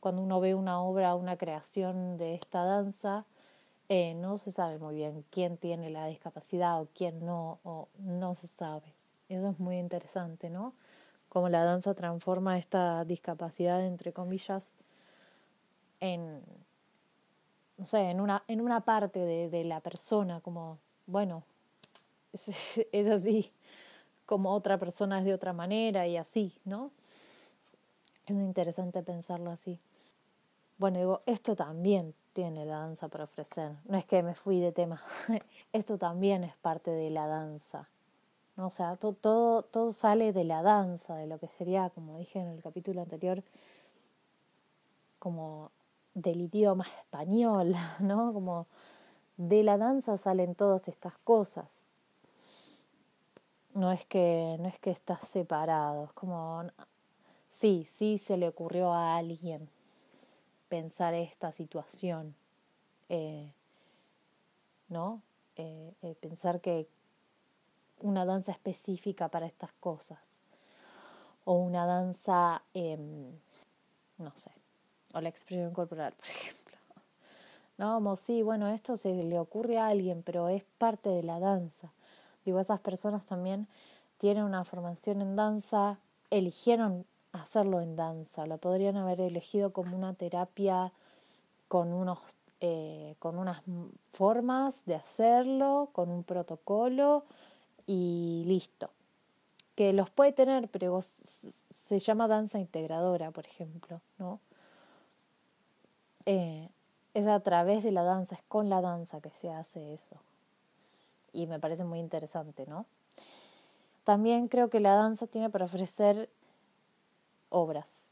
cuando 0.00 0.22
uno 0.22 0.40
ve 0.40 0.54
una 0.54 0.80
obra, 0.80 1.14
una 1.14 1.36
creación 1.36 2.16
de 2.16 2.34
esta 2.34 2.64
danza, 2.64 3.26
eh, 3.88 4.14
no 4.14 4.38
se 4.38 4.52
sabe 4.52 4.78
muy 4.78 4.94
bien 4.94 5.24
quién 5.30 5.56
tiene 5.56 5.90
la 5.90 6.06
discapacidad 6.06 6.80
o 6.80 6.88
quién 6.94 7.24
no, 7.26 7.58
o 7.64 7.88
no 7.98 8.34
se 8.34 8.46
sabe. 8.46 8.94
Eso 9.28 9.50
es 9.50 9.58
muy 9.58 9.78
interesante, 9.78 10.48
¿no? 10.48 10.74
Cómo 11.28 11.48
la 11.48 11.64
danza 11.64 11.94
transforma 11.94 12.58
esta 12.58 13.04
discapacidad, 13.04 13.84
entre 13.86 14.12
comillas, 14.12 14.76
en, 16.00 16.42
no 17.80 17.86
sé, 17.86 18.10
en 18.10 18.20
una, 18.20 18.44
en 18.46 18.60
una 18.60 18.82
parte 18.82 19.20
de, 19.20 19.48
de 19.48 19.64
la 19.64 19.80
persona, 19.80 20.40
como, 20.40 20.76
bueno, 21.06 21.44
es, 22.34 23.08
así, 23.08 23.50
como 24.26 24.52
otra 24.52 24.76
persona 24.76 25.18
es 25.18 25.24
de 25.24 25.32
otra 25.32 25.54
manera 25.54 26.06
y 26.06 26.18
así, 26.18 26.52
¿no? 26.66 26.90
Es 28.26 28.32
interesante 28.32 29.02
pensarlo 29.02 29.50
así. 29.50 29.78
Bueno, 30.76 30.98
digo, 30.98 31.22
esto 31.24 31.56
también 31.56 32.12
tiene 32.34 32.66
la 32.66 32.80
danza 32.80 33.08
para 33.08 33.24
ofrecer. 33.24 33.72
No 33.86 33.96
es 33.96 34.04
que 34.04 34.22
me 34.22 34.34
fui 34.34 34.60
de 34.60 34.72
tema. 34.72 35.02
esto 35.72 35.96
también 35.96 36.44
es 36.44 36.54
parte 36.56 36.90
de 36.90 37.08
la 37.08 37.26
danza. 37.26 37.88
O 38.58 38.68
sea, 38.68 38.96
todo, 38.96 39.14
todo, 39.14 39.62
todo 39.62 39.94
sale 39.94 40.34
de 40.34 40.44
la 40.44 40.60
danza, 40.60 41.16
de 41.16 41.26
lo 41.26 41.38
que 41.38 41.48
sería, 41.48 41.88
como 41.88 42.18
dije 42.18 42.40
en 42.40 42.48
el 42.48 42.62
capítulo 42.62 43.00
anterior, 43.00 43.42
como 45.18 45.70
del 46.20 46.42
idioma 46.42 46.86
español, 47.00 47.74
¿no? 48.00 48.32
Como 48.32 48.66
de 49.36 49.62
la 49.62 49.78
danza 49.78 50.18
salen 50.18 50.54
todas 50.54 50.88
estas 50.88 51.16
cosas. 51.18 51.84
No 53.74 53.92
es 53.92 54.04
que, 54.04 54.56
no 54.60 54.68
es 54.68 54.78
que 54.78 54.90
estás 54.90 55.20
separado, 55.20 56.04
es 56.04 56.12
como, 56.12 56.64
sí, 57.50 57.86
sí 57.88 58.18
se 58.18 58.36
le 58.36 58.48
ocurrió 58.48 58.92
a 58.92 59.16
alguien 59.16 59.68
pensar 60.68 61.14
esta 61.14 61.52
situación, 61.52 62.34
eh, 63.08 63.52
¿no? 64.88 65.22
Eh, 65.56 65.92
eh, 66.02 66.14
pensar 66.20 66.60
que 66.60 66.88
una 68.00 68.24
danza 68.24 68.52
específica 68.52 69.28
para 69.28 69.46
estas 69.46 69.72
cosas, 69.74 70.40
o 71.44 71.54
una 71.54 71.86
danza, 71.86 72.62
em, 72.74 73.32
no 74.18 74.32
sé, 74.36 74.50
o 75.14 75.20
la 75.20 75.28
expresión 75.28 75.72
corporal, 75.72 76.12
por 76.16 76.26
ejemplo. 76.26 76.76
No, 77.78 77.94
como 77.94 78.16
sí, 78.16 78.42
bueno, 78.42 78.68
esto 78.68 78.96
se 78.96 79.22
le 79.22 79.38
ocurre 79.38 79.78
a 79.78 79.88
alguien, 79.88 80.22
pero 80.22 80.48
es 80.48 80.64
parte 80.78 81.08
de 81.08 81.22
la 81.22 81.40
danza. 81.40 81.90
Digo, 82.44 82.60
esas 82.60 82.80
personas 82.80 83.24
también 83.24 83.68
tienen 84.18 84.44
una 84.44 84.64
formación 84.64 85.22
en 85.22 85.34
danza, 85.34 85.98
eligieron 86.30 87.06
hacerlo 87.32 87.80
en 87.80 87.96
danza, 87.96 88.46
lo 88.46 88.58
podrían 88.58 88.96
haber 88.96 89.20
elegido 89.20 89.72
como 89.72 89.96
una 89.96 90.14
terapia 90.14 90.92
con 91.68 91.92
unos 91.92 92.18
eh, 92.62 93.14
con 93.18 93.38
unas 93.38 93.62
formas 94.12 94.84
de 94.84 94.94
hacerlo, 94.94 95.88
con 95.92 96.10
un 96.10 96.24
protocolo 96.24 97.24
y 97.86 98.44
listo. 98.46 98.90
que 99.74 99.94
los 99.94 100.10
puede 100.10 100.32
tener, 100.32 100.68
pero 100.68 101.00
se 101.00 101.98
llama 101.98 102.28
danza 102.28 102.58
integradora, 102.58 103.30
por 103.30 103.46
ejemplo, 103.46 104.02
¿no? 104.18 104.40
Eh, 106.26 106.68
es 107.14 107.26
a 107.26 107.40
través 107.40 107.82
de 107.82 107.92
la 107.92 108.02
danza, 108.02 108.36
es 108.36 108.42
con 108.48 108.68
la 108.68 108.80
danza 108.80 109.20
que 109.20 109.30
se 109.30 109.50
hace 109.50 109.92
eso. 109.92 110.16
Y 111.32 111.46
me 111.46 111.58
parece 111.58 111.84
muy 111.84 111.98
interesante, 111.98 112.66
¿no? 112.66 112.86
También 114.04 114.48
creo 114.48 114.70
que 114.70 114.80
la 114.80 114.94
danza 114.94 115.26
tiene 115.26 115.50
para 115.50 115.66
ofrecer 115.66 116.28
obras 117.48 118.08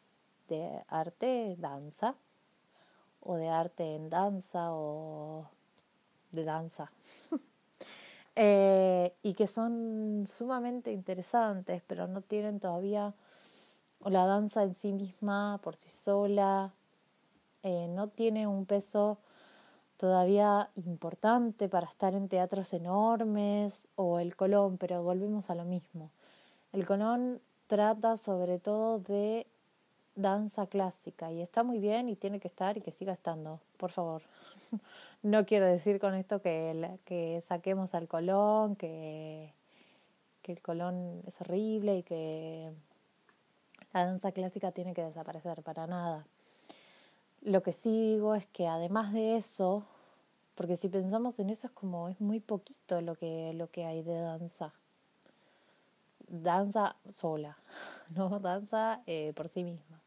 de 0.49 0.83
arte, 0.89 1.57
danza, 1.59 2.15
o 3.21 3.37
de 3.37 3.49
arte 3.49 3.95
en 3.95 4.11
danza, 4.11 4.73
o 4.73 5.47
de 6.33 6.45
danza. 6.45 6.91
Eh, 8.41 9.17
y 9.25 9.35
que 9.35 9.49
son 9.49 10.25
sumamente 10.29 10.93
interesantes, 10.93 11.83
pero 11.89 12.07
no 12.07 12.21
tienen 12.21 12.61
todavía 12.61 13.13
la 14.05 14.27
danza 14.27 14.63
en 14.63 14.75
sí 14.75 14.93
misma, 14.93 15.59
por 15.61 15.75
sí 15.75 15.91
sola, 15.91 16.73
eh, 17.63 17.89
no 17.89 18.09
tiene 18.09 18.47
un 18.47 18.67
peso 18.67 19.19
todavía 19.97 20.71
importante 20.77 21.69
para 21.69 21.87
estar 21.87 22.15
en 22.15 22.29
teatros 22.29 22.73
enormes 22.73 23.89
o 23.97 24.21
el 24.21 24.37
Colón, 24.37 24.79
pero 24.79 25.03
volvemos 25.03 25.51
a 25.51 25.55
lo 25.55 25.65
mismo. 25.65 26.11
El 26.73 26.87
Colón 26.87 27.41
trata 27.67 28.17
sobre 28.17 28.59
todo 28.59 29.01
de 29.01 29.47
danza 30.15 30.67
clásica 30.67 31.31
y 31.33 31.43
está 31.43 31.63
muy 31.63 31.79
bien 31.79 32.09
y 32.09 32.17
tiene 32.17 32.41
que 32.41 32.49
estar 32.49 32.77
y 32.77 32.81
que 32.81 32.93
siga 32.93 33.13
estando, 33.13 33.61
por 33.77 33.91
favor. 33.91 34.23
no 35.23 35.45
quiero 35.47 35.67
decir 35.67 36.01
con 36.01 36.15
esto 36.15 36.41
que, 36.41 36.99
que 37.05 37.43
saquemos 37.47 37.95
al 37.95 38.09
Colón, 38.09 38.77
que, 38.77 39.53
que 40.43 40.53
el 40.53 40.63
Colón 40.63 41.23
es 41.27 41.41
horrible 41.41 41.99
y 41.99 42.03
que 42.03 42.71
la 43.93 44.07
danza 44.07 44.33
clásica 44.33 44.73
tiene 44.73 44.95
que 44.95 45.03
desaparecer 45.03 45.63
para 45.63 45.87
nada. 45.87 46.25
Lo 47.43 47.63
que 47.63 47.73
sí 47.73 48.15
digo 48.15 48.35
es 48.35 48.47
que 48.47 48.67
además 48.67 49.13
de 49.13 49.37
eso, 49.37 49.85
porque 50.55 50.77
si 50.77 50.89
pensamos 50.89 51.39
en 51.39 51.51
eso 51.51 51.69
es 51.69 51.73
como 51.73 52.09
es 52.09 52.21
muy 52.21 52.41
poquito 52.41 53.01
lo 53.01 53.15
que, 53.15 53.53
lo 53.55 53.71
que 53.71 53.85
hay 53.85 54.03
de 54.03 54.19
danza. 54.21 54.75
Danza 56.27 56.97
sola, 57.11 57.57
no 58.11 58.41
danza 58.41 59.03
eh, 59.07 59.33
por 59.35 59.49
sí 59.49 59.63
misma. 59.63 60.01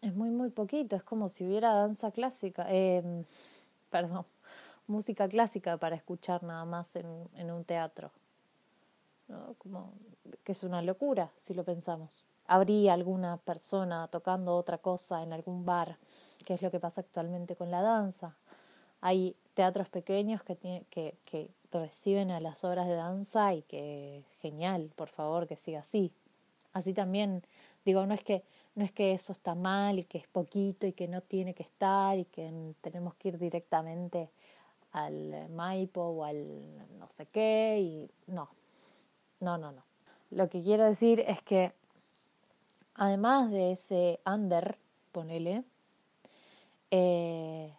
Es 0.00 0.14
muy, 0.14 0.30
muy 0.30 0.48
poquito, 0.48 0.96
es 0.96 1.02
como 1.02 1.28
si 1.28 1.46
hubiera 1.46 1.74
danza 1.74 2.10
clásica, 2.10 2.66
eh, 2.70 3.24
perdón, 3.90 4.24
música 4.86 5.28
clásica 5.28 5.76
para 5.76 5.96
escuchar 5.96 6.42
nada 6.42 6.64
más 6.64 6.96
en, 6.96 7.28
en 7.34 7.50
un 7.50 7.64
teatro. 7.64 8.10
¿no? 9.28 9.54
Como 9.58 9.92
que 10.42 10.52
es 10.52 10.62
una 10.64 10.80
locura 10.80 11.30
si 11.36 11.52
lo 11.54 11.62
pensamos 11.62 12.24
habría 12.50 12.94
alguna 12.94 13.36
persona 13.36 14.08
tocando 14.08 14.56
otra 14.56 14.78
cosa 14.78 15.22
en 15.22 15.32
algún 15.32 15.64
bar, 15.64 15.98
que 16.44 16.54
es 16.54 16.62
lo 16.62 16.72
que 16.72 16.80
pasa 16.80 17.00
actualmente 17.00 17.54
con 17.54 17.70
la 17.70 17.80
danza. 17.80 18.36
Hay 19.00 19.36
teatros 19.54 19.88
pequeños 19.88 20.42
que, 20.42 20.56
que, 20.90 21.16
que 21.24 21.50
reciben 21.70 22.32
a 22.32 22.40
las 22.40 22.64
obras 22.64 22.88
de 22.88 22.96
danza 22.96 23.54
y 23.54 23.62
que 23.62 24.24
genial, 24.40 24.90
por 24.96 25.10
favor, 25.10 25.46
que 25.46 25.54
siga 25.54 25.78
así. 25.78 26.12
Así 26.72 26.92
también, 26.92 27.44
digo, 27.84 28.04
no 28.04 28.14
es 28.14 28.24
que 28.24 28.42
no 28.74 28.84
es 28.84 28.90
que 28.90 29.12
eso 29.12 29.32
está 29.32 29.54
mal 29.54 30.00
y 30.00 30.04
que 30.04 30.18
es 30.18 30.26
poquito 30.26 30.88
y 30.88 30.92
que 30.92 31.06
no 31.06 31.20
tiene 31.20 31.54
que 31.54 31.62
estar 31.62 32.18
y 32.18 32.24
que 32.24 32.74
tenemos 32.80 33.14
que 33.14 33.28
ir 33.28 33.38
directamente 33.38 34.28
al 34.90 35.48
Maipo 35.50 36.00
o 36.00 36.24
al 36.24 36.98
no 36.98 37.08
sé 37.10 37.26
qué 37.26 37.78
y 37.80 38.10
no, 38.26 38.48
no, 39.38 39.56
no, 39.56 39.70
no. 39.70 39.84
Lo 40.30 40.48
que 40.48 40.62
quiero 40.62 40.84
decir 40.84 41.20
es 41.20 41.42
que 41.42 41.72
además 43.00 43.50
de 43.50 43.72
ese 43.72 44.20
under, 44.26 44.76
ponele, 45.10 45.64
eh, 46.90 47.74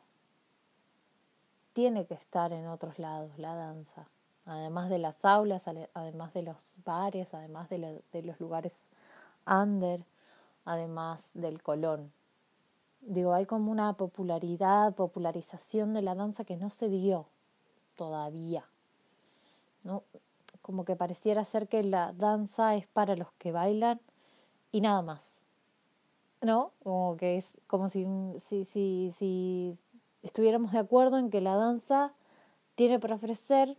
tiene 1.73 2.07
que 2.07 2.15
estar 2.15 2.51
en 2.51 2.65
otros 2.65 2.97
lados 2.97 3.38
la 3.38 3.53
danza, 3.53 4.07
además 4.47 4.89
de 4.89 4.97
las 4.97 5.23
aulas, 5.23 5.67
además 5.93 6.34
de 6.34 6.41
los 6.41 6.73
bares, 6.84 7.36
además 7.36 7.69
de, 7.69 8.01
los 8.23 8.39
lugares 8.39 8.89
under, 9.45 10.03
además 10.65 11.29
del 11.36 11.62
colón. 11.62 12.12
Digo, 13.01 13.34
hay 13.34 13.45
como 13.45 13.71
una 13.71 13.93
popularidad, 13.93 14.95
popularización 14.95 15.93
de 15.93 16.01
la 16.01 16.15
danza 16.15 16.45
que 16.45 16.57
no 16.57 16.71
se 16.71 16.89
dio 16.89 17.27
todavía. 17.95 18.65
¿no? 19.84 20.01
Como 20.63 20.84
que 20.84 20.95
pareciera 20.95 21.45
ser 21.45 21.67
que 21.67 21.84
la 21.84 22.12
danza 22.12 22.75
es 22.75 22.88
para 22.88 23.15
los 23.15 23.31
que 23.34 23.51
bailan 23.51 24.01
y 24.71 24.81
nada 24.81 25.01
más. 25.01 25.43
¿No? 26.41 26.71
Como 26.84 27.17
que 27.17 27.38
es 27.38 27.57
como 27.67 27.88
si, 27.88 28.05
si, 28.39 28.65
si, 28.65 29.12
si 29.12 29.77
estuviéramos 30.23 30.71
de 30.71 30.79
acuerdo 30.79 31.17
en 31.17 31.29
que 31.29 31.39
la 31.39 31.55
danza 31.55 32.13
tiene 32.75 32.99
para 32.99 33.15
ofrecer 33.15 33.77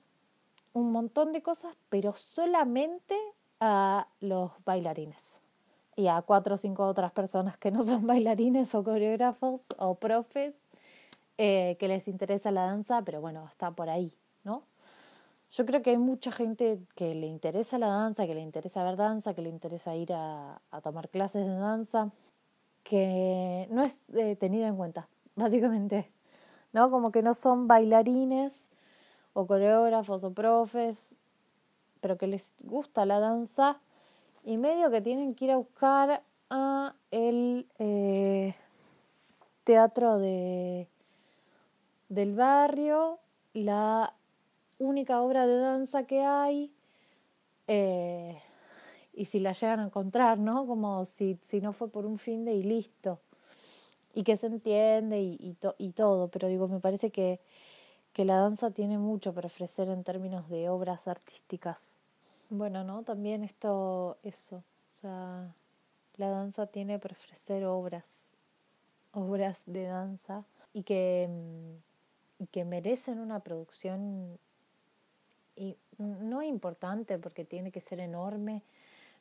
un 0.72 0.92
montón 0.92 1.32
de 1.32 1.42
cosas, 1.42 1.74
pero 1.88 2.12
solamente 2.12 3.16
a 3.58 4.06
los 4.20 4.52
bailarines 4.64 5.40
y 5.96 6.06
a 6.06 6.22
cuatro 6.22 6.54
o 6.54 6.58
cinco 6.58 6.86
otras 6.86 7.12
personas 7.12 7.56
que 7.58 7.70
no 7.70 7.82
son 7.82 8.06
bailarines 8.06 8.74
o 8.74 8.84
coreógrafos 8.84 9.62
o 9.78 9.96
profes 9.96 10.54
eh, 11.38 11.76
que 11.78 11.88
les 11.88 12.08
interesa 12.08 12.50
la 12.50 12.64
danza, 12.64 13.02
pero 13.02 13.20
bueno, 13.20 13.46
está 13.50 13.70
por 13.70 13.90
ahí. 13.90 14.12
Yo 15.52 15.66
creo 15.66 15.82
que 15.82 15.90
hay 15.90 15.98
mucha 15.98 16.32
gente 16.32 16.80
que 16.94 17.14
le 17.14 17.26
interesa 17.26 17.78
la 17.78 17.88
danza, 17.88 18.26
que 18.26 18.34
le 18.34 18.40
interesa 18.40 18.82
ver 18.84 18.96
danza, 18.96 19.34
que 19.34 19.42
le 19.42 19.50
interesa 19.50 19.94
ir 19.94 20.14
a, 20.14 20.62
tomar 20.82 21.10
clases 21.10 21.44
de 21.44 21.52
danza, 21.52 22.10
que 22.82 23.68
no 23.70 23.82
es 23.82 24.00
eh, 24.14 24.34
tenida 24.36 24.66
en 24.66 24.76
cuenta, 24.76 25.08
básicamente. 25.36 26.10
¿No? 26.72 26.90
Como 26.90 27.12
que 27.12 27.22
no 27.22 27.34
son 27.34 27.68
bailarines 27.68 28.70
o 29.34 29.46
coreógrafos 29.46 30.24
o 30.24 30.32
profes, 30.32 31.16
pero 32.00 32.16
que 32.16 32.26
les 32.26 32.54
gusta 32.60 33.04
la 33.04 33.20
danza 33.20 33.78
y 34.44 34.56
medio 34.56 34.90
que 34.90 35.02
tienen 35.02 35.34
que 35.34 35.44
ir 35.44 35.50
a 35.50 35.58
buscar 35.58 36.22
a 36.48 36.94
el 37.10 37.66
eh, 37.78 38.54
teatro 39.64 40.18
de 40.18 40.88
del 42.08 42.34
barrio, 42.34 43.18
la 43.52 44.14
única 44.82 45.22
obra 45.22 45.46
de 45.46 45.56
danza 45.56 46.04
que 46.04 46.22
hay 46.22 46.72
eh, 47.68 48.40
y 49.14 49.26
si 49.26 49.40
la 49.40 49.52
llegan 49.52 49.80
a 49.80 49.84
encontrar, 49.84 50.38
¿no? 50.38 50.66
Como 50.66 51.04
si, 51.04 51.38
si 51.42 51.60
no 51.60 51.72
fue 51.72 51.88
por 51.88 52.06
un 52.06 52.18
fin 52.18 52.44
de 52.44 52.54
y 52.54 52.62
listo. 52.62 53.20
Y 54.14 54.24
que 54.24 54.36
se 54.36 54.46
entiende 54.46 55.20
y, 55.20 55.56
y, 55.78 55.88
todo, 55.90 56.28
pero 56.28 56.48
digo, 56.48 56.68
me 56.68 56.80
parece 56.80 57.10
que, 57.10 57.40
que 58.12 58.26
la 58.26 58.36
danza 58.36 58.70
tiene 58.70 58.98
mucho 58.98 59.32
para 59.32 59.46
ofrecer 59.46 59.88
en 59.88 60.04
términos 60.04 60.48
de 60.50 60.68
obras 60.68 61.08
artísticas. 61.08 61.96
Bueno, 62.50 62.84
¿no? 62.84 63.02
También 63.04 63.42
esto, 63.42 64.18
eso, 64.22 64.56
o 64.56 65.00
sea, 65.00 65.54
la 66.16 66.28
danza 66.28 66.66
tiene 66.66 66.98
para 66.98 67.14
ofrecer 67.14 67.64
obras, 67.64 68.34
obras 69.12 69.62
de 69.64 69.84
danza 69.84 70.44
y 70.74 70.82
que, 70.82 71.30
y 72.38 72.46
que 72.48 72.66
merecen 72.66 73.18
una 73.18 73.40
producción 73.40 74.38
y 75.56 75.76
no 75.98 76.42
importante 76.42 77.18
porque 77.18 77.44
tiene 77.44 77.70
que 77.70 77.80
ser 77.80 78.00
enorme, 78.00 78.62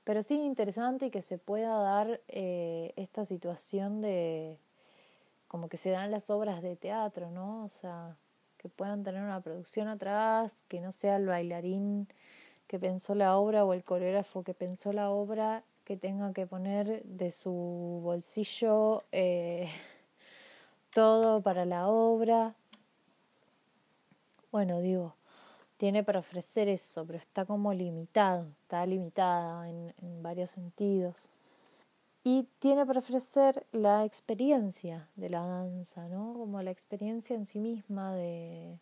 pero 0.03 0.23
sí 0.23 0.35
interesante 0.35 1.07
y 1.07 1.11
que 1.11 1.21
se 1.21 1.37
pueda 1.37 1.77
dar 1.77 2.21
eh, 2.27 2.93
esta 2.95 3.25
situación 3.25 4.01
de 4.01 4.57
como 5.47 5.67
que 5.67 5.77
se 5.77 5.89
dan 5.89 6.11
las 6.11 6.29
obras 6.29 6.61
de 6.61 6.75
teatro, 6.75 7.29
¿no? 7.29 7.63
O 7.65 7.69
sea, 7.69 8.15
que 8.57 8.69
puedan 8.69 9.03
tener 9.03 9.21
una 9.21 9.41
producción 9.41 9.87
atrás, 9.87 10.63
que 10.67 10.79
no 10.79 10.91
sea 10.91 11.17
el 11.17 11.25
bailarín 11.25 12.07
que 12.67 12.79
pensó 12.79 13.15
la 13.15 13.37
obra 13.37 13.65
o 13.65 13.73
el 13.73 13.83
coreógrafo 13.83 14.43
que 14.43 14.53
pensó 14.53 14.93
la 14.93 15.09
obra 15.09 15.63
que 15.83 15.97
tenga 15.97 16.31
que 16.31 16.47
poner 16.47 17.03
de 17.03 17.31
su 17.31 17.99
bolsillo 18.01 19.03
eh, 19.11 19.69
todo 20.93 21.41
para 21.41 21.65
la 21.65 21.89
obra. 21.89 22.55
Bueno, 24.51 24.79
digo, 24.79 25.15
tiene 25.81 26.03
para 26.03 26.19
ofrecer 26.19 26.69
eso, 26.69 27.03
pero 27.07 27.17
está 27.17 27.43
como 27.43 27.73
limitado, 27.73 28.45
está 28.61 28.85
limitada 28.85 29.67
en, 29.67 30.21
varios 30.21 30.51
sentidos. 30.51 31.31
Y 32.23 32.45
tiene 32.59 32.85
para 32.85 32.99
ofrecer 32.99 33.65
la 33.71 34.05
experiencia 34.05 35.07
de 35.15 35.31
la 35.31 35.41
danza, 35.41 36.07
¿no? 36.07 36.35
Como 36.35 36.61
la 36.61 36.69
experiencia 36.69 37.35
en 37.35 37.47
sí 37.47 37.57
misma 37.57 38.13
de, 38.13 38.77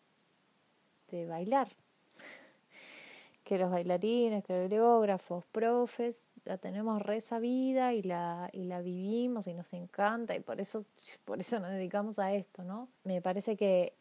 de 1.10 1.24
bailar. 1.24 1.68
Que 3.44 3.56
los 3.56 3.70
bailarines, 3.70 4.44
coreógrafos, 4.44 5.46
profes, 5.46 6.28
la 6.44 6.58
tenemos 6.58 7.00
re 7.00 7.22
sabida 7.22 7.94
y 7.94 8.02
la, 8.02 8.50
y 8.52 8.64
la 8.64 8.82
vivimos 8.82 9.46
y 9.46 9.54
nos 9.54 9.72
encanta 9.72 10.36
y 10.36 10.40
por 10.40 10.60
eso, 10.60 10.84
por 11.24 11.40
eso 11.40 11.60
nos 11.60 11.70
dedicamos 11.70 12.18
a 12.18 12.34
esto, 12.34 12.62
¿no? 12.62 12.88
Me 13.04 13.22
parece 13.22 13.56
que, 13.56 13.94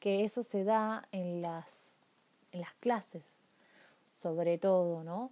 que 0.00 0.24
eso 0.24 0.42
se 0.42 0.64
da 0.64 1.06
en 1.12 1.40
las 1.40 1.91
en 2.52 2.60
las 2.60 2.74
clases, 2.74 3.40
sobre 4.12 4.58
todo, 4.58 5.02
¿no? 5.04 5.30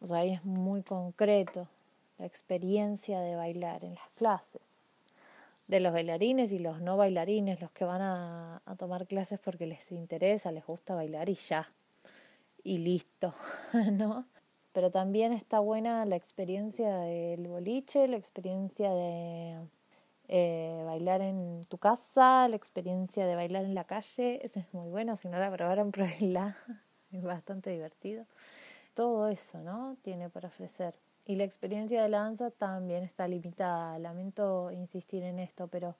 O 0.00 0.06
sea, 0.06 0.18
ahí 0.18 0.32
es 0.32 0.44
muy 0.44 0.82
concreto 0.82 1.68
la 2.18 2.26
experiencia 2.26 3.20
de 3.20 3.36
bailar 3.36 3.84
en 3.84 3.94
las 3.94 4.08
clases 4.10 5.00
de 5.68 5.80
los 5.80 5.92
bailarines 5.92 6.52
y 6.52 6.58
los 6.58 6.80
no 6.80 6.96
bailarines, 6.96 7.60
los 7.60 7.70
que 7.70 7.84
van 7.84 8.02
a, 8.02 8.60
a 8.66 8.76
tomar 8.76 9.06
clases 9.06 9.38
porque 9.38 9.66
les 9.66 9.92
interesa, 9.92 10.50
les 10.50 10.66
gusta 10.66 10.94
bailar 10.94 11.28
y 11.28 11.34
ya, 11.34 11.72
y 12.64 12.78
listo, 12.78 13.32
¿no? 13.92 14.26
Pero 14.72 14.90
también 14.90 15.32
está 15.32 15.60
buena 15.60 16.04
la 16.04 16.16
experiencia 16.16 16.96
del 16.98 17.46
boliche, 17.46 18.08
la 18.08 18.16
experiencia 18.16 18.92
de 18.92 19.58
eh, 20.32 20.82
bailar 20.86 21.22
en 21.22 21.64
tu 21.68 21.76
casa, 21.76 22.46
la 22.46 22.54
experiencia 22.54 23.26
de 23.26 23.34
bailar 23.34 23.64
en 23.64 23.74
la 23.74 23.82
calle, 23.82 24.38
esa 24.46 24.60
es 24.60 24.72
muy 24.72 24.88
buena, 24.88 25.16
si 25.16 25.26
no 25.26 25.40
la 25.40 25.50
probaron, 25.50 25.90
pruébenla, 25.92 26.56
es 27.10 27.22
bastante 27.22 27.70
divertido. 27.70 28.26
Todo 28.94 29.26
eso, 29.28 29.58
¿no? 29.58 29.96
Tiene 30.02 30.30
para 30.30 30.46
ofrecer. 30.46 30.94
Y 31.26 31.34
la 31.34 31.42
experiencia 31.42 32.00
de 32.00 32.08
la 32.08 32.20
danza 32.20 32.50
también 32.50 33.02
está 33.02 33.26
limitada. 33.26 33.98
Lamento 33.98 34.70
insistir 34.70 35.24
en 35.24 35.40
esto, 35.40 35.66
pero, 35.66 35.96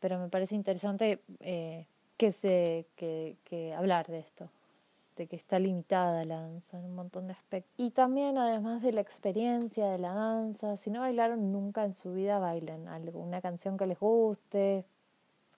pero 0.00 0.18
me 0.18 0.28
parece 0.28 0.56
interesante 0.56 1.20
eh, 1.40 1.86
que, 2.16 2.32
se, 2.32 2.86
que 2.96 3.74
hablar 3.76 4.08
de 4.08 4.18
esto 4.18 4.50
de 5.16 5.26
que 5.26 5.36
está 5.36 5.58
limitada 5.58 6.24
la 6.24 6.40
danza 6.40 6.78
en 6.78 6.86
un 6.86 6.94
montón 6.94 7.26
de 7.26 7.32
aspectos. 7.32 7.72
Y 7.76 7.90
también, 7.90 8.38
además 8.38 8.82
de 8.82 8.92
la 8.92 9.00
experiencia 9.00 9.90
de 9.90 9.98
la 9.98 10.12
danza, 10.12 10.76
si 10.76 10.90
no 10.90 11.00
bailaron 11.00 11.52
nunca 11.52 11.84
en 11.84 11.92
su 11.92 12.12
vida, 12.14 12.38
bailen 12.38 12.88
alguna 12.88 13.40
canción 13.40 13.76
que 13.76 13.86
les 13.86 13.98
guste 13.98 14.84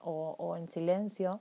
o, 0.01 0.35
o 0.37 0.57
en 0.57 0.67
silencio, 0.69 1.39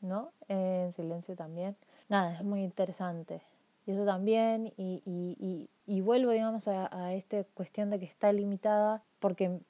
¿no? 0.00 0.30
en 0.48 0.92
silencio 0.92 1.34
también. 1.36 1.76
Nada, 2.08 2.34
es 2.34 2.44
muy 2.44 2.62
interesante. 2.62 3.40
Y 3.86 3.90
eso 3.90 4.04
también, 4.04 4.72
y, 4.76 5.02
y, 5.04 5.36
y, 5.38 5.68
y 5.86 6.00
vuelvo, 6.00 6.30
digamos, 6.30 6.68
a, 6.68 6.88
a 6.96 7.14
esta 7.14 7.44
cuestión 7.54 7.90
de 7.90 7.98
que 7.98 8.06
está 8.06 8.32
limitada 8.32 9.02
porque, 9.18 9.60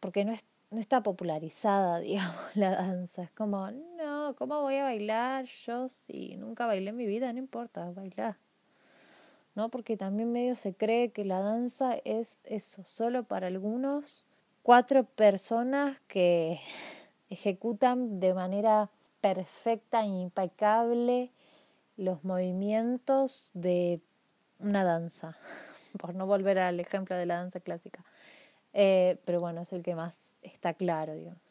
porque 0.00 0.24
no 0.24 0.32
es 0.32 0.44
no 0.72 0.80
está 0.80 1.02
popularizada, 1.02 1.98
digamos, 2.00 2.34
la 2.54 2.70
danza. 2.70 3.22
Es 3.22 3.30
como, 3.30 3.68
¿cómo 4.36 4.60
voy 4.60 4.76
a 4.76 4.84
bailar 4.84 5.44
yo 5.44 5.88
si 5.88 6.36
nunca 6.36 6.66
bailé 6.66 6.90
en 6.90 6.96
mi 6.96 7.06
vida? 7.06 7.32
No 7.32 7.38
importa, 7.38 7.90
bailar. 7.90 8.36
¿No? 9.54 9.68
Porque 9.68 9.96
también 9.96 10.32
medio 10.32 10.54
se 10.54 10.72
cree 10.74 11.10
que 11.10 11.24
la 11.24 11.40
danza 11.40 11.96
es 12.04 12.40
eso, 12.44 12.84
solo 12.84 13.24
para 13.24 13.48
algunos, 13.48 14.24
cuatro 14.62 15.04
personas 15.04 16.00
que 16.08 16.58
ejecutan 17.30 18.20
de 18.20 18.34
manera 18.34 18.88
perfecta 19.20 20.02
e 20.02 20.06
impecable 20.06 21.30
los 21.96 22.24
movimientos 22.24 23.50
de 23.52 24.00
una 24.58 24.84
danza, 24.84 25.36
por 25.98 26.14
no 26.14 26.26
volver 26.26 26.58
al 26.58 26.80
ejemplo 26.80 27.16
de 27.16 27.26
la 27.26 27.36
danza 27.36 27.60
clásica. 27.60 28.04
Eh, 28.72 29.18
pero 29.24 29.40
bueno, 29.40 29.60
es 29.60 29.72
el 29.72 29.82
que 29.82 29.94
más 29.94 30.18
está 30.40 30.72
claro, 30.72 31.14
digamos. 31.14 31.41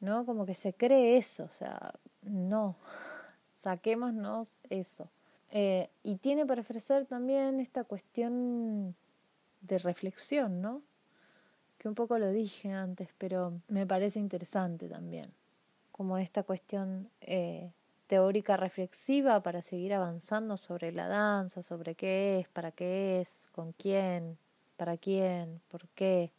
¿No? 0.00 0.24
Como 0.24 0.46
que 0.46 0.54
se 0.54 0.74
cree 0.74 1.16
eso, 1.16 1.44
o 1.44 1.52
sea, 1.52 1.92
no, 2.22 2.76
saquémonos 3.54 4.60
eso. 4.70 5.08
Eh, 5.50 5.88
y 6.02 6.16
tiene 6.16 6.44
para 6.46 6.60
ofrecer 6.60 7.06
también 7.06 7.58
esta 7.60 7.84
cuestión 7.84 8.94
de 9.60 9.78
reflexión, 9.78 10.60
¿no? 10.60 10.82
Que 11.78 11.88
un 11.88 11.94
poco 11.94 12.18
lo 12.18 12.30
dije 12.30 12.72
antes, 12.72 13.08
pero 13.18 13.60
me 13.68 13.86
parece 13.86 14.18
interesante 14.18 14.88
también. 14.88 15.26
Como 15.90 16.18
esta 16.18 16.42
cuestión 16.42 17.10
eh, 17.20 17.72
teórica 18.06 18.56
reflexiva 18.56 19.40
para 19.42 19.62
seguir 19.62 19.94
avanzando 19.94 20.56
sobre 20.56 20.92
la 20.92 21.08
danza, 21.08 21.62
sobre 21.62 21.94
qué 21.94 22.40
es, 22.40 22.48
para 22.48 22.72
qué 22.72 23.20
es, 23.20 23.48
con 23.52 23.72
quién, 23.72 24.38
para 24.76 24.96
quién, 24.96 25.60
por 25.68 25.86
qué 25.88 26.30